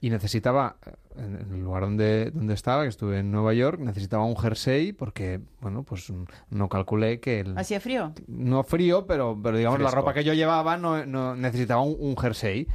y 0.00 0.10
necesitaba, 0.10 0.76
eh, 0.86 0.92
en 1.18 1.34
el 1.54 1.60
lugar 1.62 1.82
donde, 1.82 2.30
donde 2.30 2.54
estaba, 2.54 2.82
que 2.84 2.88
estuve 2.88 3.18
en 3.18 3.30
Nueva 3.30 3.52
York, 3.54 3.80
necesitaba 3.80 4.24
un 4.24 4.36
jersey 4.36 4.92
porque, 4.92 5.40
bueno, 5.60 5.82
pues 5.82 6.12
no 6.50 6.68
calculé 6.68 7.20
que 7.20 7.40
el... 7.40 7.58
¿Hacía 7.58 7.80
frío? 7.80 8.12
No 8.26 8.62
frío, 8.62 9.06
pero, 9.06 9.38
pero 9.42 9.58
digamos 9.58 9.80
la 9.80 9.90
ropa 9.90 10.14
que 10.14 10.24
yo 10.24 10.32
llevaba 10.34 10.76
no, 10.76 11.04
no- 11.06 11.36
necesitaba 11.36 11.82
un, 11.82 11.96
un 11.98 12.16
jersey. 12.16 12.66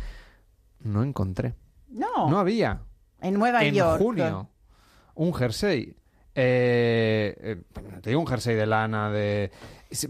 No 0.81 1.03
encontré. 1.03 1.55
No. 1.89 2.29
No 2.29 2.37
había. 2.39 2.81
en 3.21 3.33
Nueva 3.35 3.63
en 3.63 3.73
York. 3.73 3.99
junio. 4.01 4.49
Un 5.15 5.33
jersey. 5.33 5.95
Eh, 6.35 7.33
eh, 7.39 7.61
te 8.01 8.09
digo 8.09 8.19
un 8.19 8.27
jersey 8.27 8.55
de 8.55 8.65
lana 8.65 9.09
de... 9.09 9.49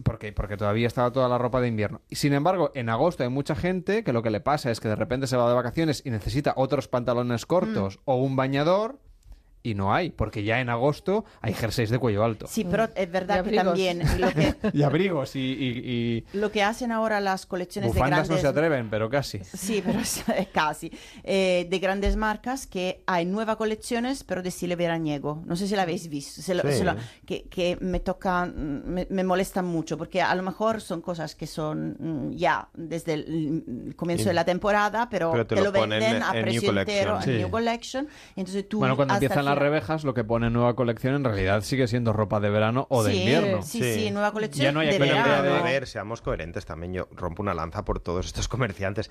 Porque, 0.04 0.34
porque 0.34 0.58
todavía 0.58 0.88
estaba 0.88 1.12
toda 1.12 1.30
la 1.30 1.38
ropa 1.38 1.62
de 1.62 1.68
invierno. 1.68 2.02
Y 2.10 2.16
sin 2.16 2.34
embargo, 2.34 2.72
en 2.76 2.90
agosto 2.90 3.24
hay 3.24 3.30
mucha 3.30 3.56
gente 3.56 4.04
que 4.04 4.14
lo 4.14 4.24
que 4.24 4.30
le 4.30 4.42
pasa 4.42 4.72
es 4.72 4.80
que 4.80 4.88
de 4.88 4.96
repente 4.96 5.28
se 5.28 5.38
va 5.38 5.48
de 5.48 5.56
vacaciones 5.56 6.02
y 6.06 6.10
necesita 6.10 6.54
otros 6.56 6.88
pantalones 6.88 7.46
cortos 7.46 8.00
o 8.06 8.16
un 8.16 8.36
bañador 8.36 9.00
y 9.66 9.74
no 9.76 9.94
hay, 9.94 10.10
porque 10.12 10.44
ya 10.44 10.60
en 10.62 10.70
agosto 10.70 11.26
hay 11.42 11.54
jerseys 11.54 11.90
de 11.90 12.00
cuello 12.00 12.24
alto. 12.24 12.46
Sí, 12.48 12.66
pero 12.70 12.88
es 12.96 13.12
verdad 13.12 13.44
que 13.44 13.52
también 13.56 14.00
lo 14.20 14.30
que, 14.32 14.56
Y 14.74 14.84
abrigos 14.84 15.36
y, 15.36 15.40
y- 15.40 16.26
y 16.34 16.38
lo 16.38 16.52
que 16.52 16.64
hacen 16.64 16.92
ahora 16.92 17.20
las 17.20 17.46
colecciones 17.46 17.92
de 17.92 17.94
bufandas 17.98 18.28
grandes... 18.28 18.38
no 18.38 18.42
se 18.42 18.48
atreven, 18.48 18.90
pero 18.90 19.10
casi. 19.10 19.40
Sí, 19.44 19.82
pero 19.86 20.00
es- 20.02 20.24
casi. 20.54 20.92
Eh, 21.24 21.68
de 21.70 21.80
grandes 21.80 22.16
marcas 22.16 22.68
que 22.68 23.04
hay 23.08 23.26
nuevas 23.26 23.56
colecciones, 23.56 24.24
pero 24.24 24.42
de 24.44 24.50
estilo 24.50 24.76
veraniego. 24.78 25.42
No 25.46 25.56
sé 25.56 25.68
si 25.68 25.76
la 25.76 25.82
habéis 25.84 26.08
visto. 26.10 26.42
se 26.42 26.54
lo- 26.56 26.62
Sí. 26.64 26.78
se 26.80 26.84
lo- 26.84 26.96
que, 27.26 27.44
que 27.44 27.78
me 27.82 28.00
tocan, 28.00 28.84
me, 28.86 29.08
me 29.10 29.24
molestan 29.24 29.66
mucho, 29.66 29.98
porque 29.98 30.22
a 30.22 30.34
lo 30.36 30.44
mejor 30.44 30.82
son 30.82 31.02
cosas 31.02 31.36
que 31.36 31.48
son 31.48 31.96
mm, 32.00 32.32
ya 32.36 32.70
desde 32.74 33.14
el, 33.14 33.64
el 33.88 33.96
comienzo 33.96 34.24
Y- 34.24 34.28
de 34.28 34.34
la 34.34 34.46
temporada, 34.46 35.08
pero, 35.10 35.32
pero 35.32 35.46
te 35.48 35.56
te, 35.56 35.62
lo 35.62 35.68
lo 35.72 35.74
ponen 35.74 36.00
venden 36.00 36.18
en 36.18 36.24
a 36.24 36.32
precio 36.32 36.78
entero 36.80 37.16
en 37.18 37.24
Sí. 37.24 37.32
New 37.32 37.50
Collection. 37.50 38.08
Entonces 38.36 38.68
tú 38.70 38.80
Bueno, 38.80 38.96
cuando 38.96 39.14
empiezan 39.16 39.40
el 39.40 39.55
las 39.56 39.62
rebajas, 39.64 40.04
lo 40.04 40.14
que 40.14 40.24
pone 40.24 40.50
nueva 40.50 40.76
colección 40.76 41.16
en 41.16 41.24
realidad 41.24 41.62
sigue 41.62 41.88
siendo 41.88 42.14
ropa 42.14 42.40
de 42.40 42.50
verano 42.50 42.86
o 42.90 43.04
de 43.04 43.12
Sí, 43.14 43.20
invierno. 43.20 43.62
Sí, 43.64 43.82
Sí. 43.82 43.94
sí, 43.96 44.12
nueva 44.12 44.32
colección 44.32 44.64
Ya 44.66 44.72
no 44.72 44.82
hay 44.82 44.90
de 44.92 45.00
verano. 45.00 45.56
a 45.56 45.62
ver, 45.64 45.88
seamos 45.88 46.22
coherentes 46.22 46.66
también. 46.66 46.94
Yo 46.94 47.08
rompo 47.12 47.42
una 47.42 47.54
lanza 47.54 47.84
por 47.86 48.00
todos 48.00 48.26
estos 48.28 48.48
comerciantes. 48.48 49.10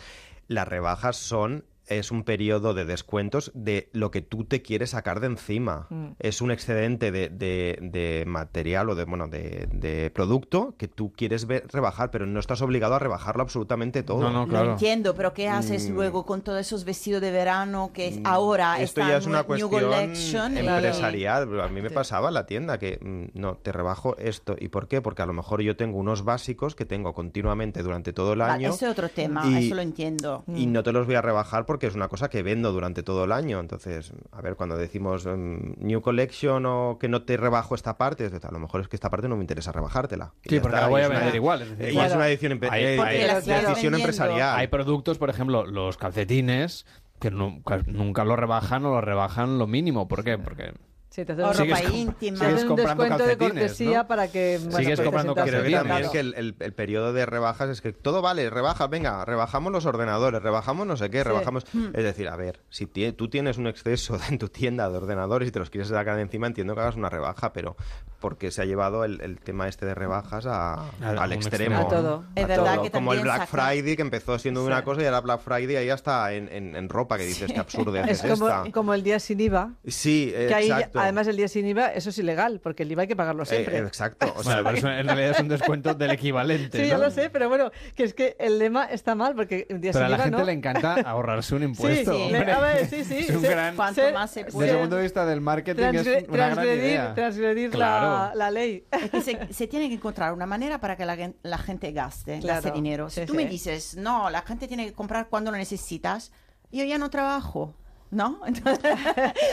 Las 0.48 0.68
rebajas 0.68 1.16
son 1.16 1.64
es 1.86 2.10
un 2.10 2.24
periodo 2.24 2.72
de 2.74 2.84
descuentos 2.84 3.50
de 3.54 3.88
lo 3.92 4.10
que 4.10 4.22
tú 4.22 4.44
te 4.44 4.62
quieres 4.62 4.90
sacar 4.90 5.20
de 5.20 5.26
encima. 5.26 5.88
Es 6.18 6.40
un 6.40 6.50
excedente 6.50 7.10
de, 7.12 7.28
de- 7.28 7.78
de 7.80 8.24
material 8.26 8.88
o 8.90 8.94
de 8.94 9.04
bueno 9.04 9.28
de, 9.28 9.68
de 9.72 10.10
producto 10.10 10.74
que 10.78 10.88
tú 10.88 11.12
quieres 11.14 11.46
ver, 11.46 11.66
rebajar, 11.72 12.10
pero 12.10 12.26
no 12.26 12.40
estás 12.40 12.62
obligado 12.62 12.94
a 12.94 12.98
rebajarlo 12.98 13.42
absolutamente 13.42 14.02
todo. 14.02 14.20
No, 14.20 14.30
no, 14.30 14.40
Lo 14.46 14.48
claro. 14.48 14.72
entiendo, 14.72 15.14
pero 15.14 15.34
¿qué 15.34 15.48
haces 15.48 15.88
luego 15.90 16.24
con 16.24 16.42
todos 16.42 16.60
esos 16.60 16.84
vestidos 16.84 17.20
de 17.20 17.30
verano 17.30 17.90
que 17.92 18.08
es- 18.08 18.20
ahora 18.24 18.76
Mm. 18.78 18.82
Esto 18.82 19.00
están 19.00 19.08
ya 19.10 19.16
es 19.18 19.26
una 19.26 19.38
New 19.38 19.46
cuestión 19.46 19.70
Collection? 19.70 20.56
y- 20.56 20.60
empresarial. 20.60 21.60
A 21.60 21.68
mí 21.68 21.82
me 21.82 21.90
pasaba 21.90 22.28
en 22.28 22.34
la 22.34 22.46
tienda 22.46 22.78
que 22.78 22.98
mm, 23.00 23.38
no, 23.38 23.56
te 23.56 23.72
rebajo 23.72 24.16
esto. 24.16 24.56
¿Y 24.58 24.68
por 24.68 24.88
qué? 24.88 25.00
Porque 25.02 25.22
a 25.22 25.26
lo 25.26 25.32
mejor 25.32 25.60
yo 25.60 25.76
tengo 25.76 25.98
unos 25.98 26.24
básicos 26.24 26.74
que 26.74 26.84
tengo 26.84 27.12
continuamente 27.14 27.82
durante 27.82 28.12
todo 28.12 28.32
el 28.32 28.40
año. 28.40 28.70
ese 28.70 28.86
es 28.86 28.90
otro 28.92 29.08
tema, 29.08 29.44
y- 29.46 29.66
eso 29.66 29.74
lo 29.74 29.82
entiendo. 29.82 30.44
Y 30.48 30.66
no 30.66 30.82
te 30.82 30.92
los 30.92 31.06
voy 31.06 31.16
a 31.16 31.22
rebajar 31.22 31.66
porque 31.66 31.73
es 31.86 31.94
una 31.94 32.08
cosa 32.08 32.28
que 32.30 32.42
vendo 32.42 32.72
durante 32.72 33.02
todo 33.02 33.24
el 33.24 33.32
año. 33.32 33.60
Entonces, 33.60 34.12
a 34.32 34.40
ver, 34.40 34.56
cuando 34.56 34.76
decimos 34.76 35.26
mm, 35.26 35.74
New 35.84 36.00
Collection 36.00 36.64
o 36.66 36.98
que 37.00 37.08
no 37.08 37.22
te 37.22 37.36
rebajo 37.36 37.74
esta 37.74 37.96
parte, 37.98 38.30
a 38.42 38.50
lo 38.50 38.58
mejor 38.58 38.80
es 38.80 38.88
que 38.88 38.96
esta 38.96 39.10
parte 39.10 39.28
no 39.28 39.36
me 39.36 39.42
interesa 39.42 39.72
rebajártela. 39.72 40.32
Sí, 40.42 40.60
porque 40.60 40.76
está, 40.76 40.80
la 40.82 40.88
voy 40.88 41.00
a 41.00 41.04
es 41.04 41.10
una- 41.10 41.18
vender 41.18 41.34
igual. 41.36 41.62
es 41.62 41.70
decir, 41.70 41.86
Y 41.86 41.90
igual- 41.92 42.06
es 42.06 42.14
una 42.14 42.24
decisión, 42.24 42.60
Hay- 42.70 42.84
eh, 42.84 42.96
Porque 42.96 43.24
eh, 43.24 43.26
la 43.26 43.40
sigues 43.40 43.46
decisión 43.46 43.74
vendiendo. 43.74 43.96
empresarial. 43.98 44.56
Hay 44.58 44.66
productos, 44.68 45.18
por 45.18 45.30
ejemplo, 45.30 45.66
los 45.66 45.96
calcetines, 45.96 46.86
que 47.20 47.30
nunca, 47.30 47.80
nunca 47.86 48.24
lo 48.24 48.36
rebajan 48.36 48.84
o 48.84 48.90
lo 48.90 49.00
rebajan 49.00 49.58
lo 49.58 49.66
mínimo. 49.66 50.08
¿por 50.08 50.24
qué? 50.24 50.36
Porque 50.38 50.72
Sí, 51.14 51.24
te 51.24 51.30
hacen 51.30 51.44
O 51.44 51.52
ropa 51.52 51.80
íntima. 51.92 52.38
te 52.40 52.44
sigues 52.44 52.54
hacen 52.56 52.70
un 52.70 52.76
descuento 52.76 53.24
de 53.24 53.38
cortesía 53.38 53.98
¿no? 53.98 54.06
para 54.08 54.26
que 54.26 54.58
bueno, 54.64 54.78
Sigues 54.78 55.00
comprando 55.00 55.32
calcetines. 55.36 55.72
también 55.74 55.96
claro. 55.98 56.10
que 56.10 56.18
el, 56.18 56.34
el- 56.34 56.56
el 56.58 56.72
periodo 56.72 57.12
de 57.12 57.24
rebajas 57.24 57.70
es 57.70 57.80
que 57.80 57.92
todo 57.92 58.20
vale, 58.20 58.50
rebaja, 58.50 58.88
venga, 58.88 59.24
rebajamos 59.24 59.70
los 59.70 59.86
ordenadores, 59.86 60.42
rebajamos 60.42 60.88
no 60.88 60.96
sé 60.96 61.10
qué, 61.10 61.22
rebajamos... 61.22 61.66
Es 61.92 62.02
decir, 62.02 62.28
a 62.28 62.34
ver, 62.34 62.62
si 62.68 62.86
tie- 62.88 63.14
tú 63.14 63.28
tienes 63.28 63.58
un 63.58 63.68
exceso 63.68 64.18
en 64.28 64.38
tu 64.38 64.48
tienda 64.48 64.90
de 64.90 64.96
ordenadores 64.96 65.48
y 65.48 65.52
te 65.52 65.60
los 65.60 65.70
quieres 65.70 65.86
sacar 65.86 66.16
de 66.16 66.22
encima, 66.22 66.48
entiendo 66.48 66.74
que 66.74 66.80
hagas 66.80 66.96
una 66.96 67.10
rebaja, 67.10 67.52
pero 67.52 67.76
porque 68.18 68.50
se 68.50 68.62
ha 68.62 68.64
llevado 68.64 69.04
el, 69.04 69.20
el 69.20 69.38
tema 69.38 69.68
este 69.68 69.86
de 69.86 69.94
rebajas 69.94 70.46
a- 70.46 70.88
Al- 71.00 71.32
extremo. 71.32 71.76
extremo. 71.76 71.80
A 71.80 71.88
todo. 71.88 72.24
Es 72.34 72.48
verdad 72.48 72.82
que 72.82 72.90
Como 72.90 73.12
el 73.12 73.20
Black 73.20 73.46
saca- 73.46 73.68
Friday, 73.68 73.94
que 73.94 74.02
empezó 74.02 74.36
siendo 74.40 74.62
Sí. 74.62 74.66
una 74.66 74.82
cosa 74.82 75.00
y 75.02 75.04
ahora 75.04 75.20
Black 75.20 75.42
Friday 75.42 75.76
ahí 75.76 75.90
hasta 75.90 76.32
en, 76.32 76.48
en- 76.50 76.74
en 76.74 76.88
ropa, 76.88 77.18
que 77.18 77.24
dices 77.24 77.52
que 77.52 77.60
absurdo 77.60 77.94
Es 78.04 78.24
es 78.24 78.30
como, 78.32 78.48
esta. 78.48 78.64
como 78.72 78.94
el 78.94 79.04
día 79.04 79.20
sin 79.20 79.38
IVA. 79.38 79.70
Sí, 79.86 80.32
Que 80.34 80.52
ahí, 80.54 80.66
exacto. 80.70 81.03
Además, 81.04 81.26
el 81.28 81.36
día 81.36 81.48
sin 81.48 81.66
IVA, 81.66 81.88
eso 81.92 82.10
es 82.10 82.18
ilegal, 82.18 82.60
porque 82.60 82.82
el 82.82 82.92
IVA 82.92 83.02
hay 83.02 83.08
que 83.08 83.16
pagarlo 83.16 83.42
Eh, 83.44 83.46
siempre. 83.46 83.78
exacto. 83.78 84.32
O 84.36 84.42
sea, 84.42 84.62
Bueno, 84.62 84.78
pero 84.82 84.92
en 84.92 85.06
realidad 85.06 85.30
es 85.30 85.40
un 85.40 85.48
descuento 85.48 85.94
del 85.94 86.10
equivalente. 86.10 86.78
Sí, 86.84 86.88
ya 86.88 86.96
¿no? 86.98 87.04
lo 87.04 87.10
sé, 87.10 87.30
pero 87.30 87.48
bueno, 87.48 87.70
que 87.94 88.04
es 88.04 88.14
que 88.14 88.36
el 88.38 88.58
lema 88.58 88.84
está 88.86 89.14
mal, 89.14 89.34
porque 89.34 89.66
un 89.70 89.80
día 89.80 89.92
Pero 89.92 90.04
a 90.04 90.08
sin 90.08 90.10
la 90.10 90.16
IVA 90.16 90.24
gente 90.24 90.38
no. 90.38 90.44
le 90.44 90.52
encanta 90.52 90.94
ahorrarse 91.04 91.54
un 91.54 91.60
Sí, 91.62 91.66
impuesto. 91.66 92.14
sí, 92.14 92.22
hombre. 92.22 92.44
le- 92.46 92.52
a 92.52 92.60
ver, 92.60 92.86
sí, 92.86 93.04
sí. 93.04 93.18
Es 93.28 93.30
un 93.30 93.40
sí. 93.42 93.46
gran- 93.48 93.76
Cuanto 93.76 94.00
Ser- 94.00 94.14
más 94.14 94.30
se 94.30 94.40
Desde 94.44 94.52
puede. 94.52 94.70
el 94.70 94.78
punto 94.78 94.96
de 94.96 95.02
vista 95.02 95.24
del 95.26 95.40
marketing 95.40 95.82
transgre- 95.82 96.16
es 96.22 96.28
una 96.28 96.36
gran 96.36 96.52
transgredir, 96.54 96.84
idea. 96.84 97.14
transgredir 97.14 97.70
la, 97.70 97.76
Claro. 97.76 98.34
la 98.38 98.50
ley. 98.50 98.84
Es 98.90 99.10
que 99.10 99.20
se, 99.20 99.52
se 99.52 99.66
tiene 99.66 99.88
que 99.88 99.94
encontrar 99.94 100.32
una 100.32 100.46
manera 100.46 100.78
para 100.80 100.96
que 100.96 101.04
la, 101.04 101.32
la 101.42 101.58
gente 101.58 101.92
gaste, 101.92 102.38
Claro, 102.40 102.62
gaste 102.62 102.70
dinero. 102.72 103.10
Si 103.10 103.20
sí, 103.20 103.26
tú 103.26 103.32
sí. 103.32 103.36
me 103.36 103.46
dices, 103.46 103.96
no, 103.96 104.30
la 104.30 104.42
gente 104.42 104.68
tiene 104.68 104.86
que 104.86 104.92
comprar 104.92 105.28
cuando 105.28 105.50
lo 105.50 105.56
necesitas, 105.56 106.32
yo 106.72 106.84
ya 106.84 106.98
no 106.98 107.10
trabajo. 107.10 107.74
¿No? 108.14 108.38
Entonces, 108.46 108.94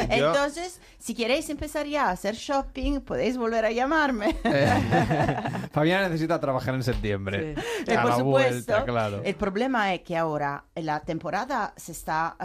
entonces, 0.10 0.82
si 1.00 1.15
queréis 1.15 1.50
empezar 1.50 1.88
ya 1.88 2.10
a 2.10 2.12
hacer 2.12 2.36
shopping, 2.36 3.00
podéis 3.01 3.36
volver 3.36 3.65
a 3.65 3.72
llamarme. 3.72 4.36
Fabiana 5.72 6.08
necesita 6.10 6.39
trabajar 6.39 6.75
en 6.75 6.84
septiembre. 6.84 7.56
Eh, 7.88 7.96
A 7.98 8.01
por 8.03 8.12
la 8.12 8.18
supuesto. 8.18 8.24
vuelta, 8.74 8.86
claro. 8.86 9.22
El 9.24 9.36
problema 9.36 9.94
es 9.94 10.01
que 10.01 10.15
ahora 10.15 10.63
la 10.75 11.00
temporada 11.00 11.74
se 11.75 11.91
está 11.91 12.36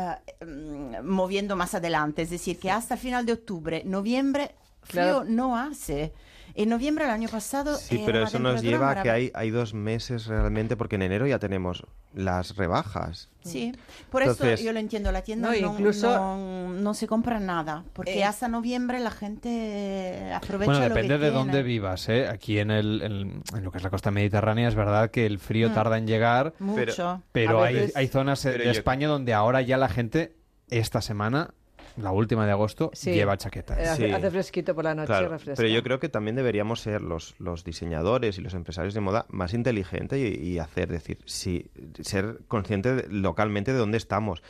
eh, 0.41 0.45
mm, 0.45 1.05
moviendo 1.07 1.55
más 1.55 1.75
adelante, 1.75 2.23
es 2.23 2.31
decir, 2.31 2.59
que 2.59 2.71
hasta 2.71 2.97
final 2.97 3.27
de 3.27 3.35
octubre, 3.35 3.83
noviembre, 3.85 4.55
frío 4.83 5.03
Claro. 5.03 5.25
no 5.27 5.57
hace. 5.59 6.13
En 6.59 6.71
noviembre 6.71 7.05
del 7.05 7.13
año 7.13 7.29
pasado. 7.29 7.77
Sí, 7.77 7.97
era 7.97 8.07
pero 8.07 8.25
eso 8.25 8.39
nos 8.39 8.63
lleva 8.63 8.91
a 8.93 9.03
que 9.03 9.11
hay, 9.11 9.31
hay 9.35 9.51
dos 9.51 9.75
meses 9.75 10.25
realmente, 10.27 10.75
porque 10.77 10.97
en 10.97 11.03
enero 11.03 11.27
ya 11.27 11.39
tenemos 11.39 11.85
las 12.15 12.57
rebajas. 12.57 13.29
Sí, 13.45 13.73
por 14.11 14.23
Entonces- 14.23 14.55
eso 14.55 14.65
yo 14.65 14.73
lo 14.73 14.79
entiendo, 14.79 15.13
la 15.13 15.21
tienda 15.23 15.51
No, 15.53 15.61
no, 15.61 15.73
incluso- 15.75 16.09
no, 16.11 16.69
no 16.73 16.95
se 16.95 17.07
compra 17.07 17.39
nada, 17.41 17.85
porque 17.93 18.19
Eh, 18.21 18.25
hasta 18.25 18.49
noviembre 18.49 19.01
la 19.01 19.11
gente 19.11 20.33
aprovecha 20.35 20.73
Bueno, 20.73 20.81
lo 20.89 20.95
que 20.95 21.03
depende 21.03 21.15
de 21.19 21.31
tiene. 21.31 21.37
dónde 21.37 21.63
vivas, 21.63 22.09
¿eh? 22.09 22.27
Aquí 22.29 22.59
en, 22.59 22.71
el, 22.71 23.03
en, 23.03 23.43
en 23.55 23.65
lo 23.65 23.71
que 23.71 23.77
es 23.79 23.85
la 23.85 23.91
costa 23.91 24.11
mediterránea 24.11 24.69
es 24.69 24.75
verdad 24.75 25.11
que 25.11 25.27
el 25.27 25.39
frío 25.39 25.69
Mm. 25.71 25.75
tarda 25.75 25.99
en 25.99 26.07
llegar, 26.07 26.55
Mucho. 26.59 27.23
pero 27.33 27.63
A 27.63 27.67
hay, 27.67 27.75
veces- 27.75 27.97
hay 27.97 28.09
zonas 28.09 28.45
eh, 28.47 28.51
Pero 28.53 28.59
de 28.61 28.73
yo- 28.73 28.79
España 28.79 29.09
donde 29.09 29.35
ahora 29.35 29.61
ya 29.61 29.77
la 29.77 29.89
gente, 29.91 30.35
esta 30.71 31.03
semana, 31.03 31.53
la 31.97 32.13
última 32.13 32.45
de 32.47 32.53
agosto, 32.53 32.91
Sí. 32.93 33.13
lleva 33.13 33.37
chaquetas. 33.37 33.79
Eh, 33.79 33.89
hace, 33.89 34.07
Sí. 34.09 34.13
hace 34.13 34.31
fresquito 34.31 34.75
por 34.75 34.85
la 34.85 34.95
noche, 34.95 35.07
Claro, 35.09 35.29
refresca. 35.29 35.57
pero 35.63 35.69
yo 35.75 35.83
creo 35.83 35.99
que 36.01 36.09
también 36.09 36.37
deberíamos 36.37 36.81
ser 36.81 37.01
los, 37.03 37.35
los 37.39 37.65
diseñadores 37.65 38.39
y 38.39 38.41
los 38.43 38.55
empresarios 38.55 38.95
de 38.95 39.01
moda 39.01 39.27
más 39.29 39.55
inteligentes 39.55 40.19
y, 40.19 40.43
y 40.43 40.59
hacer, 40.59 40.89
decir, 40.91 41.19
sí, 41.25 41.71
ser 42.03 42.41
conscientes 42.49 42.97
de- 42.97 43.09
localmente 43.13 43.73
de 43.73 43.79
dónde 43.79 43.99
estamos. 43.99 44.43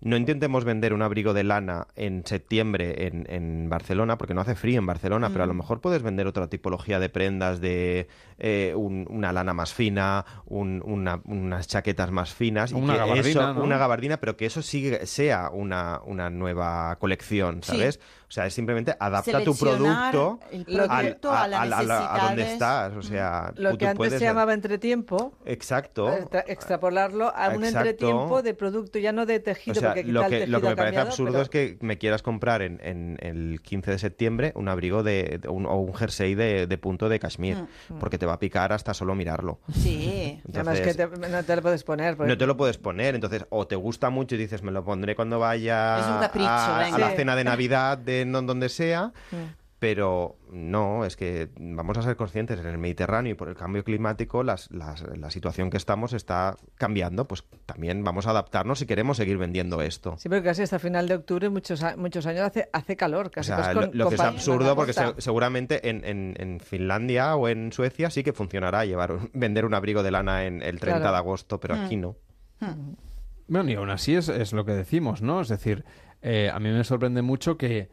No 0.00 0.16
intentemos 0.16 0.64
vender 0.64 0.92
un 0.94 1.02
abrigo 1.02 1.34
de 1.34 1.42
lana 1.44 1.88
en 1.96 2.24
septiembre 2.24 3.06
en, 3.08 3.26
en 3.28 3.68
Barcelona, 3.68 4.16
porque 4.16 4.32
no 4.34 4.40
hace 4.42 4.54
frío 4.54 4.78
en 4.78 4.86
Barcelona, 4.86 5.30
pero 5.30 5.42
a 5.42 5.46
lo 5.46 5.54
Mm. 5.54 5.58
mejor 5.58 5.80
puedes 5.80 6.02
vender 6.02 6.26
otra 6.28 6.46
tipología 6.48 7.00
de 7.00 7.08
prendas 7.08 7.60
de 7.60 8.06
eh, 8.40 8.72
un- 8.76 9.04
una 9.10 9.32
lana 9.32 9.52
más 9.52 9.74
fina, 9.74 10.24
un- 10.46 10.80
una- 10.86 11.20
unas 11.24 11.66
chaquetas 11.66 12.12
más 12.12 12.32
finas. 12.32 12.70
y 12.70 12.74
Una 12.74 12.92
que 12.92 12.98
gabardina, 13.00 13.28
eso- 13.28 13.54
¿no? 13.54 13.64
Una 13.64 13.78
gabardina, 13.78 14.18
pero 14.18 14.36
que 14.36 14.46
eso 14.46 14.62
sigue, 14.62 15.04
sea 15.06 15.50
una, 15.50 16.00
una 16.06 16.30
nueva 16.30 16.94
colección, 17.00 17.64
Sí. 17.64 17.72
¿sabes? 17.72 17.98
O 18.28 18.30
sea, 18.30 18.46
es 18.46 18.54
simplemente 18.54 18.94
adapta 19.00 19.42
tu 19.42 19.56
producto 19.56 20.38
Lo 20.66 20.82
al- 20.84 21.18
a, 21.24 21.44
a, 21.44 22.14
a 22.14 22.26
donde 22.28 22.42
estás. 22.52 22.94
O 22.94 23.02
sea, 23.02 23.52
Lo 23.56 23.70
tú- 23.72 23.78
que 23.78 23.84
tú 23.86 23.90
antes 23.90 23.96
puedes- 23.96 24.18
se 24.18 24.24
llamaba 24.26 24.52
entretiempo, 24.54 25.32
Exacto. 25.46 26.08
extra- 26.12 26.44
extrapolarlo 26.46 27.34
a 27.34 27.48
un 27.48 27.64
Exacto. 27.64 27.88
entretiempo 27.88 28.42
de 28.42 28.54
producto, 28.54 28.98
ya 28.98 29.12
no 29.12 29.24
de 29.26 29.36
O 29.36 29.42
tejido, 29.42 29.87
sea, 29.94 30.02
lo 30.04 30.26
que, 30.28 30.46
lo 30.46 30.60
que 30.60 30.68
me 30.68 30.76
parece 30.76 30.98
absurdo 30.98 31.32
pero- 31.32 31.42
es 31.42 31.48
que 31.48 31.76
me 31.80 31.98
quieras 31.98 32.22
comprar 32.22 32.62
en, 32.62 32.78
en 32.82 33.16
el 33.20 33.60
15 33.62 33.90
de 33.90 33.98
septiembre 33.98 34.52
un 34.54 34.68
abrigo 34.68 35.02
de, 35.02 35.38
de 35.42 35.48
un- 35.48 35.66
o 35.66 35.76
un 35.76 35.94
jersey 35.94 36.34
de, 36.34 36.66
de 36.66 36.78
punto 36.78 37.08
de 37.08 37.18
cashmere, 37.18 37.62
Mm. 37.88 37.98
porque 37.98 38.18
te 38.18 38.26
va 38.26 38.34
a 38.34 38.38
picar 38.38 38.72
hasta 38.72 38.94
solo 38.94 39.14
mirarlo. 39.14 39.60
Sí. 39.72 40.40
Además 40.52 40.80
que 40.80 40.90
Entonces, 40.90 41.20
te- 41.20 41.28
no 41.30 41.42
te 41.44 41.56
lo 41.56 41.62
puedes 41.62 41.84
poner. 41.84 42.16
porque- 42.16 42.28
No 42.32 42.38
te 42.38 42.46
lo 42.46 42.56
puedes 42.56 42.78
poner, 42.78 43.14
entonces 43.14 43.44
o 43.50 43.66
te 43.66 43.76
gusta 43.76 44.10
mucho 44.10 44.34
y 44.34 44.38
dices 44.38 44.62
me 44.62 44.72
lo 44.72 44.84
pondré 44.84 45.14
cuando 45.16 45.38
vaya 45.38 46.00
Es 46.00 46.06
un 46.06 46.18
capricho, 46.20 46.48
a, 46.48 46.98
la 46.98 47.10
cena 47.10 47.36
de 47.36 47.44
Navidad 47.44 47.98
de 47.98 48.24
no- 48.24 48.42
donde 48.42 48.68
sea, 48.68 49.12
Mm. 49.30 49.36
Pero 49.78 50.36
no, 50.50 51.04
es 51.04 51.16
que 51.16 51.50
vamos 51.56 51.96
a 51.98 52.02
ser 52.02 52.16
conscientes 52.16 52.58
en 52.58 52.66
el 52.66 52.78
Mediterráneo 52.78 53.32
y 53.32 53.34
por 53.34 53.48
el 53.48 53.54
cambio 53.54 53.84
climático 53.84 54.42
las- 54.42 54.68
las- 54.72 55.02
la 55.16 55.30
situación 55.30 55.70
que 55.70 55.76
estamos 55.76 56.12
está 56.14 56.56
cambiando, 56.74 57.26
pues 57.28 57.44
también 57.64 58.02
vamos 58.02 58.26
a 58.26 58.30
adaptarnos 58.30 58.80
si 58.80 58.86
queremos 58.86 59.16
seguir 59.18 59.38
vendiendo 59.38 59.80
esto. 59.80 60.16
Sí, 60.18 60.28
pero 60.28 60.42
casi 60.42 60.62
hasta 60.62 60.80
final 60.80 61.06
de 61.06 61.14
octubre, 61.14 61.48
muchos, 61.48 61.84
muchos 61.96 62.26
años, 62.26 62.40
hace, 62.42 62.68
hace 62.72 62.96
calor. 62.96 63.26
O 63.28 63.30
Casi 63.30 63.46
sea, 63.48 63.56
pues 63.58 63.74
lo, 63.74 63.80
con- 63.82 63.90
lo 63.98 64.08
que 64.08 64.14
es 64.16 64.20
absurdo 64.20 64.74
porque 64.74 64.92
se- 64.92 65.14
seguramente 65.18 65.88
en, 65.88 66.04
en- 66.04 66.34
en 66.38 66.58
Finlandia 66.60 67.36
o 67.36 67.48
en 67.48 67.72
Suecia 67.72 68.10
sí 68.10 68.24
que 68.24 68.32
funcionará 68.32 68.84
llevar 68.84 69.16
vender 69.32 69.64
un 69.64 69.74
abrigo 69.74 70.02
de 70.02 70.10
lana 70.10 70.44
en 70.46 70.60
el 70.62 70.80
30 70.80 70.98
Claro. 71.00 71.12
de 71.12 71.18
agosto, 71.18 71.60
pero 71.60 71.76
Mm. 71.76 71.84
aquí 71.84 71.96
no. 71.96 72.16
Bueno, 73.46 73.70
y 73.70 73.74
aún 73.74 73.90
así 73.90 74.14
es, 74.14 74.28
es 74.28 74.52
lo 74.52 74.64
que 74.64 74.72
decimos, 74.72 75.22
¿no? 75.22 75.40
Es 75.40 75.48
decir, 75.48 75.84
eh, 76.20 76.50
a 76.52 76.58
mí 76.58 76.68
me 76.70 76.84
sorprende 76.84 77.22
mucho 77.22 77.56
que 77.56 77.88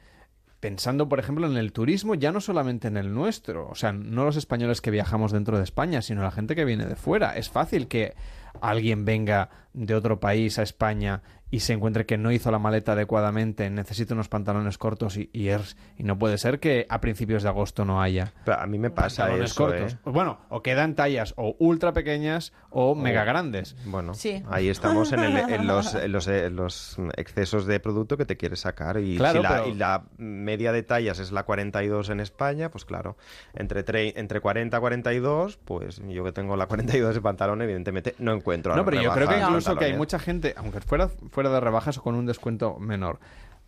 pensando, 0.66 1.08
por 1.08 1.20
ejemplo, 1.20 1.46
en 1.46 1.58
el 1.58 1.72
turismo, 1.72 2.16
ya 2.16 2.32
no 2.32 2.42
solamente 2.42 2.88
en 2.88 2.98
el 2.98 3.14
nuestro, 3.14 3.70
o 3.70 3.76
sea, 3.76 3.92
no 3.92 4.26
los 4.26 4.36
españoles 4.36 4.82
que 4.82 4.90
viajamos 4.90 5.32
dentro 5.32 5.60
de 5.60 5.64
España, 5.64 6.02
sino 6.02 6.24
la 6.24 6.32
gente 6.32 6.56
que 6.56 6.66
viene 6.66 6.88
de 6.88 6.96
fuera. 6.96 7.38
Es 7.38 7.52
fácil 7.52 7.88
que 7.88 8.16
alguien 8.62 9.06
venga 9.06 9.50
de 9.74 9.94
otro 9.96 10.20
país 10.20 10.58
a 10.60 10.64
España 10.64 11.22
y 11.52 11.60
se 11.60 11.74
encuentre 11.74 12.06
que 12.06 12.18
no 12.18 12.32
hizo 12.32 12.50
la 12.52 12.60
maleta 12.60 12.94
adecuadamente, 12.94 13.70
necesita 13.70 14.14
unos 14.14 14.28
pantalones 14.30 14.78
cortos 14.78 15.16
y, 15.16 15.30
y, 15.32 15.50
es- 15.50 15.78
y 15.98 16.04
no 16.04 16.18
puede 16.18 16.38
ser 16.38 16.60
que 16.60 16.86
a 16.90 17.00
principios 17.00 17.44
de 17.44 17.50
agosto 17.50 17.86
no 17.86 18.02
haya. 18.02 18.34
Pero 18.44 18.60
a 18.60 18.66
mí 18.66 18.80
me 18.80 18.90
pasa 18.90 19.24
pantalones 19.24 19.52
eso, 19.52 19.64
cortos. 19.64 19.94
¿eh? 19.94 19.98
Pues 20.04 20.14
bueno, 20.14 20.40
o 20.50 20.62
quedan 20.64 20.96
tallas 20.96 21.34
o 21.38 21.56
ultra 21.60 21.94
pequeñas 21.94 22.52
o 22.72 22.96
mega 22.96 23.24
grandes. 23.26 23.76
Bueno, 23.86 24.16
Sí. 24.16 24.44
ahí 24.50 24.70
estamos 24.70 25.14
en, 25.14 25.20
el- 25.24 25.38
en 25.54 25.68
los, 25.68 25.94
en 25.94 26.12
los, 26.12 26.28
eh, 26.28 26.50
los 26.50 26.98
excesos 27.16 27.66
de 27.68 27.80
producto 27.80 28.18
que 28.18 28.26
te 28.26 28.38
quieres 28.38 28.62
sacar. 28.62 29.00
Y 29.00 29.16
Claro, 29.16 29.38
si 29.38 29.44
la, 29.44 29.50
pero- 29.50 29.68
y 29.70 29.74
la 29.76 30.04
media 30.18 30.72
de 30.72 30.84
tallas 30.84 31.20
es 31.20 31.32
la 31.32 31.44
42 31.44 32.10
en 32.10 32.20
España, 32.22 32.70
pues 32.72 32.86
claro, 32.86 33.18
entre, 33.54 33.86
tre- 33.86 34.14
entre 34.18 34.42
40 34.42 34.76
y 34.76 34.80
42, 34.80 35.58
pues 35.64 36.02
yo 36.10 36.24
que 36.24 36.32
tengo 36.32 36.58
la 36.58 36.66
42 36.68 37.14
de 37.16 37.22
pantalón, 37.22 37.62
evidentemente 37.62 38.16
no 38.18 38.34
encuentro 38.46 38.76
No, 38.76 38.86
pero 38.86 39.02
yo 39.02 39.12
creo 39.12 39.28
que 39.28 39.40
incluso 39.40 39.76
que 39.76 39.86
hay 39.86 39.94
mucha 39.98 40.20
gente, 40.20 40.54
aunque 40.58 40.80
fuera 40.82 41.10
fuera 41.32 41.50
de 41.50 41.60
rebajas 41.60 41.98
o 41.98 42.04
con 42.04 42.16
un 42.16 42.26
descuento 42.26 42.78
menor, 42.80 43.20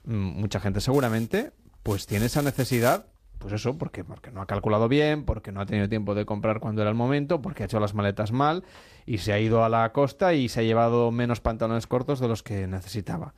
mm, 0.06 0.14
mucha 0.14 0.60
gente 0.60 0.82
seguramente 0.82 1.52
pues 1.82 2.06
tiene 2.06 2.26
esa 2.26 2.42
necesidad, 2.42 3.08
pues 3.40 3.54
eso, 3.54 3.78
porque, 3.78 4.04
porque 4.04 4.30
no 4.32 4.42
ha 4.42 4.46
calculado 4.46 4.88
bien, 4.88 5.24
porque 5.24 5.52
no 5.52 5.62
ha 5.62 5.66
tenido 5.66 5.88
tiempo 5.88 6.16
de 6.16 6.26
comprar 6.26 6.60
cuando 6.60 6.82
era 6.82 6.90
el 6.90 6.98
momento, 6.98 7.42
porque 7.42 7.64
ha 7.64 7.66
hecho 7.66 7.80
las 7.80 7.94
maletas 7.94 8.32
mal 8.32 8.64
y 9.06 9.20
se 9.20 9.32
ha 9.32 9.40
ido 9.40 9.64
a 9.64 9.70
la 9.70 9.92
costa 9.94 10.34
y 10.34 10.50
se 10.50 10.60
ha 10.60 10.64
llevado 10.64 11.12
menos 11.12 11.40
pantalones 11.40 11.88
cortos 11.88 12.20
de 12.20 12.28
los 12.28 12.44
que 12.44 12.68
necesitaba. 12.68 13.34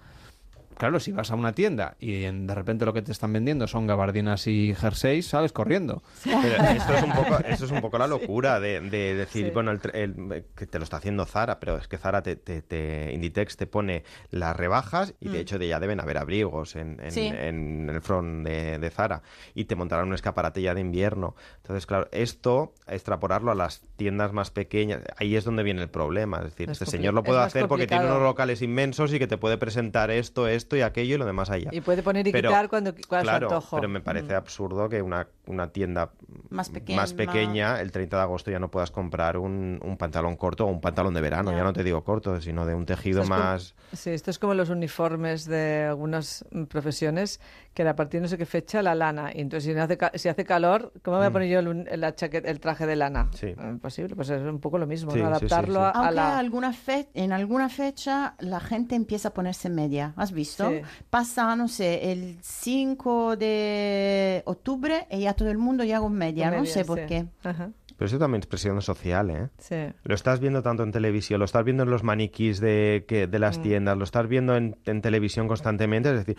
Claro, 0.80 1.02
si 1.02 1.12
vas 1.12 1.30
a 1.30 1.36
una 1.36 1.52
tienda 1.52 1.98
y 2.00 2.24
en- 2.24 2.48
de 2.48 2.56
repente 2.56 2.86
lo 2.86 2.94
que 2.94 3.02
te 3.02 3.12
están 3.12 3.34
vendiendo 3.34 3.68
son 3.68 3.86
gabardinas 3.86 4.48
y 4.48 4.74
jerseys, 4.74 5.28
sales 5.28 5.52
corriendo. 5.52 6.02
Pero 6.24 6.64
esto 6.72 6.94
es 6.94 7.04
un 7.04 7.12
poco, 7.12 7.38
esto 7.46 7.66
es 7.66 7.72
un 7.72 7.82
poco 7.82 7.98
la 7.98 8.08
locura 8.08 8.62
de, 8.62 8.80
de 8.80 9.14
decir, 9.14 9.48
Sí. 9.48 9.52
bueno, 9.54 9.72
el 9.72 9.82
tr- 9.82 9.92
el- 9.94 10.46
que 10.56 10.66
te 10.68 10.78
lo 10.80 10.86
está 10.86 10.96
haciendo 10.96 11.26
Zara, 11.26 11.60
pero 11.60 11.76
es 11.78 11.90
que 11.90 11.98
Zara, 11.98 12.24
te, 12.24 12.38
te- 12.38 12.62
te- 12.62 13.12
Inditex 13.14 13.58
te 13.58 13.68
pone 13.68 14.06
las 14.32 14.56
rebajas 14.56 15.14
y 15.20 15.28
de 15.28 15.42
hecho 15.42 15.60
de 15.60 15.68
ya 15.68 15.82
deben 15.82 16.00
haber 16.00 16.18
abrigos 16.18 16.78
en, 16.78 16.98
en- 17.02 17.12
Sí. 17.12 17.28
en 17.28 17.90
el 17.90 18.02
front 18.02 18.48
de, 18.48 18.80
de 18.80 18.90
Zara 18.90 19.22
y 19.54 19.66
te 19.66 19.76
montarán 19.76 20.08
un 20.08 20.14
escaparate 20.14 20.62
ya 20.62 20.74
de 20.74 20.80
invierno. 20.80 21.36
Entonces, 21.58 21.86
claro, 21.88 22.08
esto, 22.14 22.74
extrapolarlo 22.88 23.52
a 23.52 23.56
las 23.56 23.82
tiendas 23.98 24.32
más 24.32 24.50
pequeñas, 24.50 25.02
ahí 25.18 25.36
es 25.36 25.44
donde 25.44 25.64
viene 25.64 25.82
el 25.82 25.90
problema. 25.90 26.38
Es 26.38 26.44
decir, 26.46 26.70
Es 26.70 26.82
este 26.82 26.86
señor 26.98 27.14
lo 27.14 27.24
puede 27.24 27.42
hacer 27.42 27.68
porque 27.68 27.86
tiene 27.86 28.06
unos 28.06 28.22
locales 28.22 28.62
inmensos 28.62 29.14
y 29.14 29.20
que 29.20 29.28
te 29.28 29.38
puede 29.38 29.58
presentar 29.58 30.10
esto, 30.10 30.48
esto 30.48 30.69
y 30.76 30.82
aquello 30.82 31.16
y 31.16 31.18
lo 31.18 31.26
demás 31.26 31.50
allá. 31.50 31.70
Y 31.72 31.82
puede 31.82 32.04
poner 32.04 32.28
y 32.28 32.32
Pero- 32.32 32.50
quitar 32.50 32.70
cuando 32.70 32.94
cuando 33.08 33.24
Claro, 33.30 33.50
su 33.50 33.56
antojo. 33.56 33.76
pero 33.78 33.90
me 33.90 34.02
parece 34.02 34.36
absurdo 34.36 34.90
que 34.90 35.02
una, 35.02 35.28
una 35.48 35.68
tienda 35.72 36.12
Más 36.50 36.70
pequeña. 36.70 37.02
más 37.02 37.14
pequeña, 37.14 37.80
el 37.82 37.92
30 37.92 38.18
de 38.18 38.24
agosto 38.24 38.52
ya 38.52 38.60
no 38.60 38.70
puedas 38.72 38.92
comprar 38.92 39.38
un, 39.38 39.80
un 39.84 39.98
pantalón 39.98 40.36
corto 40.36 40.66
o 40.66 40.68
un 40.70 40.82
pantalón 40.82 41.14
de 41.14 41.22
verano, 41.22 41.52
Ya. 41.52 41.58
ya 41.58 41.64
no 41.64 41.74
te 41.74 41.84
digo 41.84 42.04
corto, 42.04 42.40
sino 42.42 42.66
de 42.66 42.74
un 42.76 42.86
tejido 42.86 43.22
Esto 43.22 43.34
es 43.34 43.40
como- 43.40 43.52
más... 43.52 43.76
Sí, 43.94 44.10
esto 44.12 44.30
es 44.32 44.38
como 44.40 44.54
los 44.54 44.70
uniformes 44.70 45.46
de 45.46 45.86
algunas 45.90 46.46
mm, 46.52 46.64
profesiones, 46.66 47.40
que 47.74 47.88
a 47.88 47.96
partir 47.96 48.20
de 48.20 48.24
no 48.24 48.28
sé 48.28 48.38
qué 48.38 48.46
fecha 48.46 48.82
la 48.82 48.94
lana. 48.96 49.32
Y 49.34 49.42
entonces, 49.42 49.70
si 49.70 49.74
no 49.76 49.84
hace, 49.84 49.98
si 50.16 50.28
hace 50.30 50.44
calor, 50.46 50.92
¿cómo 51.04 51.18
voy 51.18 51.26
a 51.28 51.32
poner 51.32 51.50
yo 51.50 51.60
el, 51.60 52.00
la 52.00 52.14
traje 52.14 52.86
de 52.86 52.96
lana? 52.96 53.24
Mm. 53.26 53.34
Sí. 53.34 53.48
Eh, 53.48 53.56
Imposible, 53.70 54.16
pues 54.16 54.30
es 54.30 54.42
un 54.42 54.60
poco 54.60 54.78
lo 54.78 54.86
mismo, 54.88 55.12
Sí, 55.12 55.20
¿no? 55.20 55.26
sí, 55.40 55.48
sí, 55.48 55.54
adaptarlo 55.54 55.80
sí. 55.80 55.86
a- 55.86 55.90
a 55.90 55.92
Aunque 55.92 56.16
la... 56.16 56.38
alguna 56.38 56.74
fe- 56.74 57.10
en 57.14 57.32
alguna 57.32 57.70
fecha 57.70 58.36
la 58.40 58.60
gente 58.60 58.96
empieza 58.96 59.30
a 59.30 59.34
ponerse 59.34 59.70
media, 59.70 60.14
¿has 60.18 60.32
visto? 60.32 60.59
Sí. 60.68 60.82
Pasa, 61.10 61.56
no 61.56 61.68
sé, 61.68 62.12
el 62.12 62.38
5 62.42 63.38
de 63.38 64.44
octubre 64.46 65.08
y 65.10 65.22
ya 65.22 65.34
todo 65.34 65.50
el 65.50 65.58
mundo 65.58 65.84
ya 65.84 66.00
con 66.00 66.14
media, 66.14 66.52
no 66.52 66.66
sé 66.66 66.84
por 66.84 67.00
sí. 67.00 67.06
qué. 67.08 67.26
Ajá, 67.44 67.72
Pero 68.00 68.08
eso 68.08 68.18
también 68.18 68.40
es 68.40 68.48
presión 68.48 68.82
social, 68.82 69.30
¿eh? 69.30 69.50
sí. 69.58 69.76
Lo 70.04 70.16
estás 70.16 70.40
viendo 70.40 70.64
tanto 70.64 70.84
en 70.84 70.92
televisión, 70.94 71.38
lo 71.40 71.46
estás 71.46 71.66
viendo 71.66 71.84
en 71.84 71.90
los 71.90 72.02
maniquís 72.04 72.62
de, 72.62 73.04
que, 73.08 73.28
de 73.28 73.38
Mm. 73.38 73.42
las 73.42 73.62
tiendas, 73.62 73.98
lo 73.98 74.06
estás 74.06 74.28
viendo 74.30 74.56
en, 74.56 74.78
en 74.86 75.02
televisión 75.02 75.50
constantemente, 75.50 76.10
es 76.10 76.26
decir, 76.26 76.38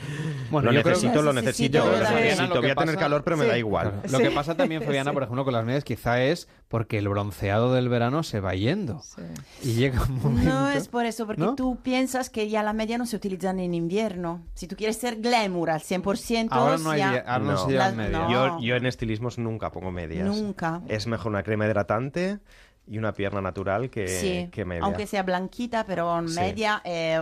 Bueno, 0.51 0.73
lo 0.73 0.83
necesito, 0.83 1.21
lo 1.23 1.33
Necesito, 1.35 1.79
lo 1.85 1.99
necesito, 1.99 2.61
voy 2.63 2.71
a 2.71 2.75
tener 2.75 2.97
calor 2.97 3.23
pero 3.25 3.37
me 3.37 3.45
da 3.47 3.59
igual. 3.59 3.91
Claro. 3.91 4.09
Lo 4.11 4.19
Sí. 4.19 4.25
que 4.25 4.31
pasa 4.31 4.55
también, 4.57 4.83
Fabiana, 4.85 5.11
Sí. 5.11 5.15
por 5.15 5.23
ejemplo, 5.23 5.45
con 5.45 5.53
las 5.53 5.65
medias, 5.65 5.85
quizá 5.85 6.23
es 6.23 6.49
porque 6.69 6.99
el 6.99 7.09
bronceado 7.09 7.75
del 7.75 7.89
verano 7.91 8.23
se 8.23 8.41
va 8.41 8.55
yendo. 8.55 9.01
sí. 9.03 9.23
Y 9.63 9.75
llega 9.75 10.03
un 10.05 10.19
momento... 10.23 10.49
No 10.51 10.71
es 10.71 10.89
por 10.89 11.05
eso, 11.05 11.27
porque 11.27 11.43
¿No? 11.43 11.57
tú 11.57 11.77
piensas 11.83 12.31
que 12.31 12.49
ya 12.49 12.63
la 12.63 12.73
media 12.73 12.97
no 12.97 13.05
se 13.05 13.17
utiliza 13.17 13.51
en 13.51 13.75
invierno. 13.75 14.43
Si 14.55 14.67
tú 14.67 14.77
quieres 14.77 14.97
ser 14.97 15.17
glamour 15.21 15.69
al 15.71 15.81
100%, 15.81 16.49
Ahora 16.53 16.79
no, 16.79 16.91
hay, 16.91 17.01
ya- 17.01 17.25
ahora 17.27 17.39
no 17.45 17.53
No. 17.53 17.59
se 17.59 17.71
llevan 17.73 17.89
Las- 17.89 17.97
medias. 17.97 18.13
no. 18.23 18.31
Yo, 18.31 18.61
yo 18.65 18.77
en 18.77 18.87
estilismos 18.87 19.39
nunca 19.39 19.71
pongo 19.73 19.91
medias. 19.91 20.27
nunca. 20.27 20.81
Es 20.89 21.07
mejor 21.07 21.33
una 21.33 21.43
crema 21.51 21.67
hidratante 21.67 22.39
y 22.87 22.99
una 22.99 23.13
pierna 23.13 23.41
natural 23.41 23.89
que, 23.91 24.09
sí, 24.09 24.49
que 24.51 24.65
media. 24.65 24.83
aunque 24.85 25.07
sea 25.07 25.23
blanquita, 25.23 25.85
pero 25.85 26.17
en 26.19 26.29
Sí. 26.29 26.41
media 26.41 26.81
es, 26.85 27.21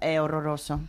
es 0.00 0.18
horroroso. 0.20 0.80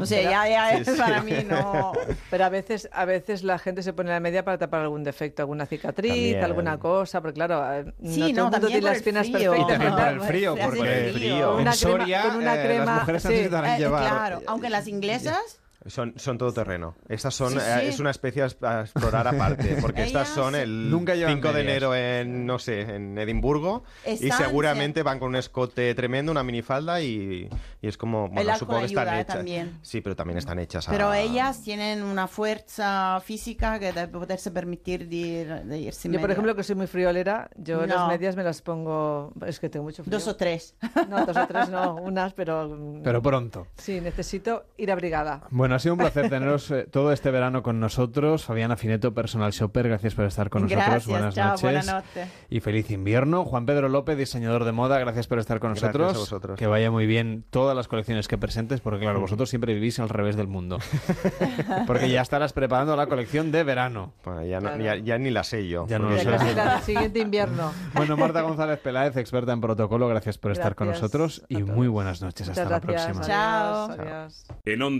O 0.00 0.06
sea, 0.06 0.22
ya, 0.22 0.48
ya 0.48 0.70
Sí, 0.76 0.82
es 0.82 0.96
sí. 0.96 1.00
para 1.00 1.22
mí 1.22 1.32
no... 1.46 1.92
Pero 2.30 2.44
a 2.46 2.48
veces, 2.48 2.88
a 2.92 3.04
veces 3.04 3.42
la 3.44 3.58
gente 3.58 3.82
se 3.82 3.92
pone 3.92 4.08
la 4.10 4.18
media 4.18 4.42
para 4.42 4.56
tapar 4.56 4.80
algún 4.80 5.04
defecto, 5.04 5.42
alguna 5.42 5.66
cicatriz, 5.66 6.10
También. 6.12 6.44
alguna 6.44 6.78
cosa, 6.78 7.20
porque 7.20 7.34
claro, 7.34 7.70
eh, 7.74 7.92
Sí, 8.02 8.32
no 8.32 8.46
el 8.46 8.50
no, 8.52 8.60
tiene 8.66 8.80
las 8.80 8.96
el 8.96 9.02
piernas 9.04 9.30
frío. 9.30 9.54
Y 9.54 9.66
también 9.66 9.92
por 9.92 10.00
el 10.00 10.04
perfectas. 10.18 10.28
frío, 10.28 10.56
porque 10.64 11.10
frío. 11.12 11.36
en 11.36 11.60
Una 11.60 11.72
crema- 11.72 11.72
Soria 11.74 12.22
con 12.22 12.36
una 12.36 12.54
eh, 12.56 12.66
crema- 12.66 12.84
las 12.86 13.00
mujeres 13.00 13.22
sí. 13.22 13.28
necesitarán 13.28 13.70
Eh, 13.70 13.78
llevar... 13.78 14.02
claro, 14.08 14.40
aunque 14.46 14.70
las 14.70 14.88
inglesas... 14.88 15.60
Son, 15.86 16.12
son 16.16 16.36
todoterreno. 16.36 16.94
Estas 17.08 17.34
son, 17.34 17.52
Sí, 17.52 17.58
eh, 17.58 17.78
sí. 17.80 17.86
es 17.86 18.00
una 18.00 18.10
especie 18.10 18.42
a 18.42 18.80
explorar 18.82 19.26
aparte, 19.26 19.78
porque 19.80 20.02
estas 20.02 20.28
son 20.28 20.54
el 20.54 20.90
Nunca 20.90 21.14
llevan 21.14 21.36
5 21.36 21.48
de 21.48 21.54
medias. 21.54 21.70
enero 21.70 21.94
en, 21.94 22.44
no 22.44 22.58
sé, 22.58 22.82
en 22.82 23.16
Edimburgo 23.16 23.82
y 24.06 24.10
Están- 24.26 24.38
seguramente 24.38 25.02
van 25.02 25.18
con 25.18 25.28
un 25.30 25.36
escote 25.36 25.94
tremendo, 25.94 26.32
una 26.32 26.42
minifalda 26.42 27.00
y, 27.00 27.48
y 27.80 27.88
es 27.88 27.96
como, 27.96 28.28
bueno, 28.28 28.54
supongo 28.58 28.80
que 28.80 28.86
están 28.86 29.08
ayuda, 29.08 29.20
hechas. 29.22 29.36
también. 29.36 29.78
Sí, 29.80 30.02
pero 30.02 30.14
también 30.14 30.36
están 30.38 30.58
hechas 30.58 30.86
a... 30.86 30.92
Pero 30.92 31.14
ellas 31.14 31.62
tienen 31.62 32.02
una 32.02 32.28
fuerza 32.28 33.20
física 33.24 33.78
que 33.78 33.92
debe 33.92 34.08
poderse 34.08 34.50
permitir 34.50 35.08
de, 35.08 35.16
ir, 35.16 35.48
de 35.64 35.78
ir 35.78 35.94
sin 35.94 36.12
Yo, 36.12 36.18
por 36.20 36.28
media. 36.28 36.32
ejemplo, 36.34 36.56
que 36.56 36.62
soy 36.62 36.74
muy 36.76 36.88
friolera, 36.88 37.48
yo 37.56 37.86
las 37.86 37.96
No. 38.00 38.08
medias 38.08 38.36
me 38.36 38.42
las 38.44 38.60
pongo... 38.60 39.32
Es 39.46 39.58
que 39.58 39.70
tengo 39.70 39.84
mucho 39.84 40.02
frío. 40.04 40.10
Dos 40.18 40.28
o 40.28 40.36
tres. 40.36 40.74
No, 41.08 41.24
dos 41.24 41.36
o 41.36 41.46
tres 41.46 41.70
no, 41.70 41.94
unas, 42.02 42.34
pero... 42.34 42.68
mm, 42.68 43.02
Pero 43.02 43.22
pronto. 43.22 43.66
Sí, 43.78 44.00
necesito 44.00 44.66
ir 44.76 44.92
abrigada. 44.92 45.42
Bueno, 45.50 45.69
ha 45.74 45.78
sido 45.78 45.94
un 45.94 45.98
placer 46.00 46.28
teneros 46.30 46.70
eh, 46.70 46.86
todo 46.90 47.12
este 47.12 47.30
verano 47.30 47.62
con 47.62 47.80
nosotros. 47.80 48.44
Fabiana 48.44 48.76
Fineto, 48.76 49.12
personal 49.14 49.52
shopper, 49.52 49.88
gracias 49.88 50.14
por 50.14 50.24
estar 50.24 50.50
con 50.50 50.62
nosotros. 50.62 50.86
Gracias, 50.86 51.06
buenas 51.06 51.34
chao, 51.34 51.48
noches. 51.50 51.62
buena 51.62 51.82
noche. 51.82 52.26
Y 52.50 52.60
feliz 52.60 52.90
invierno. 52.90 53.44
Juan 53.44 53.66
Pedro 53.66 53.88
López, 53.88 54.16
diseñador 54.18 54.64
de 54.64 54.72
moda, 54.72 54.98
gracias 54.98 55.26
por 55.26 55.38
estar 55.38 55.60
con 55.60 55.70
Gracias 55.72 55.94
nosotros. 55.94 56.16
a 56.16 56.18
vosotros. 56.20 56.58
Que 56.58 56.66
vaya 56.66 56.90
muy 56.90 57.06
bien 57.06 57.44
todas 57.50 57.76
las 57.76 57.88
colecciones 57.88 58.28
que 58.28 58.38
presentes, 58.38 58.80
porque 58.80 59.00
claro, 59.00 59.20
vosotros 59.20 59.48
siempre 59.50 59.74
vivís 59.74 59.98
al 60.00 60.08
revés 60.08 60.36
del 60.36 60.46
mundo. 60.48 60.78
porque 61.86 62.08
ya 62.10 62.20
estarás 62.22 62.52
preparando 62.52 62.96
la 62.96 63.06
colección 63.06 63.52
de 63.52 63.62
verano. 63.64 64.12
Bueno, 64.24 64.44
ya, 64.44 64.60
no- 64.60 64.68
Claro. 64.70 64.82
ya, 64.84 64.96
ya 64.96 65.18
ni 65.18 65.30
la 65.30 65.42
sé 65.44 65.66
yo. 65.68 65.86
Ya 65.88 65.98
no 65.98 66.10
lo 66.10 66.16
Ya 66.16 66.38
sé. 66.38 66.52
el 66.76 66.82
siguiente 66.82 67.18
invierno. 67.20 67.72
Bueno, 67.94 68.16
Marta 68.16 68.40
González 68.42 68.78
Peláez, 68.78 69.16
experta 69.16 69.52
en 69.52 69.60
protocolo, 69.60 70.08
gracias 70.08 70.38
por 70.38 70.52
estar 70.52 70.74
con 70.74 70.88
nosotros 70.88 71.42
y 71.48 71.62
muy 71.62 71.88
buenas 71.88 72.22
noches. 72.22 72.48
Hasta 72.48 72.64
Muchas 72.64 72.70
la 72.70 72.78
gracias. 72.80 73.04
próxima. 73.18 73.26
Chao. 73.26 73.84
Adiós, 73.90 73.98
adiós. 74.00 74.44
En 74.64 74.82
Onda 74.82 74.88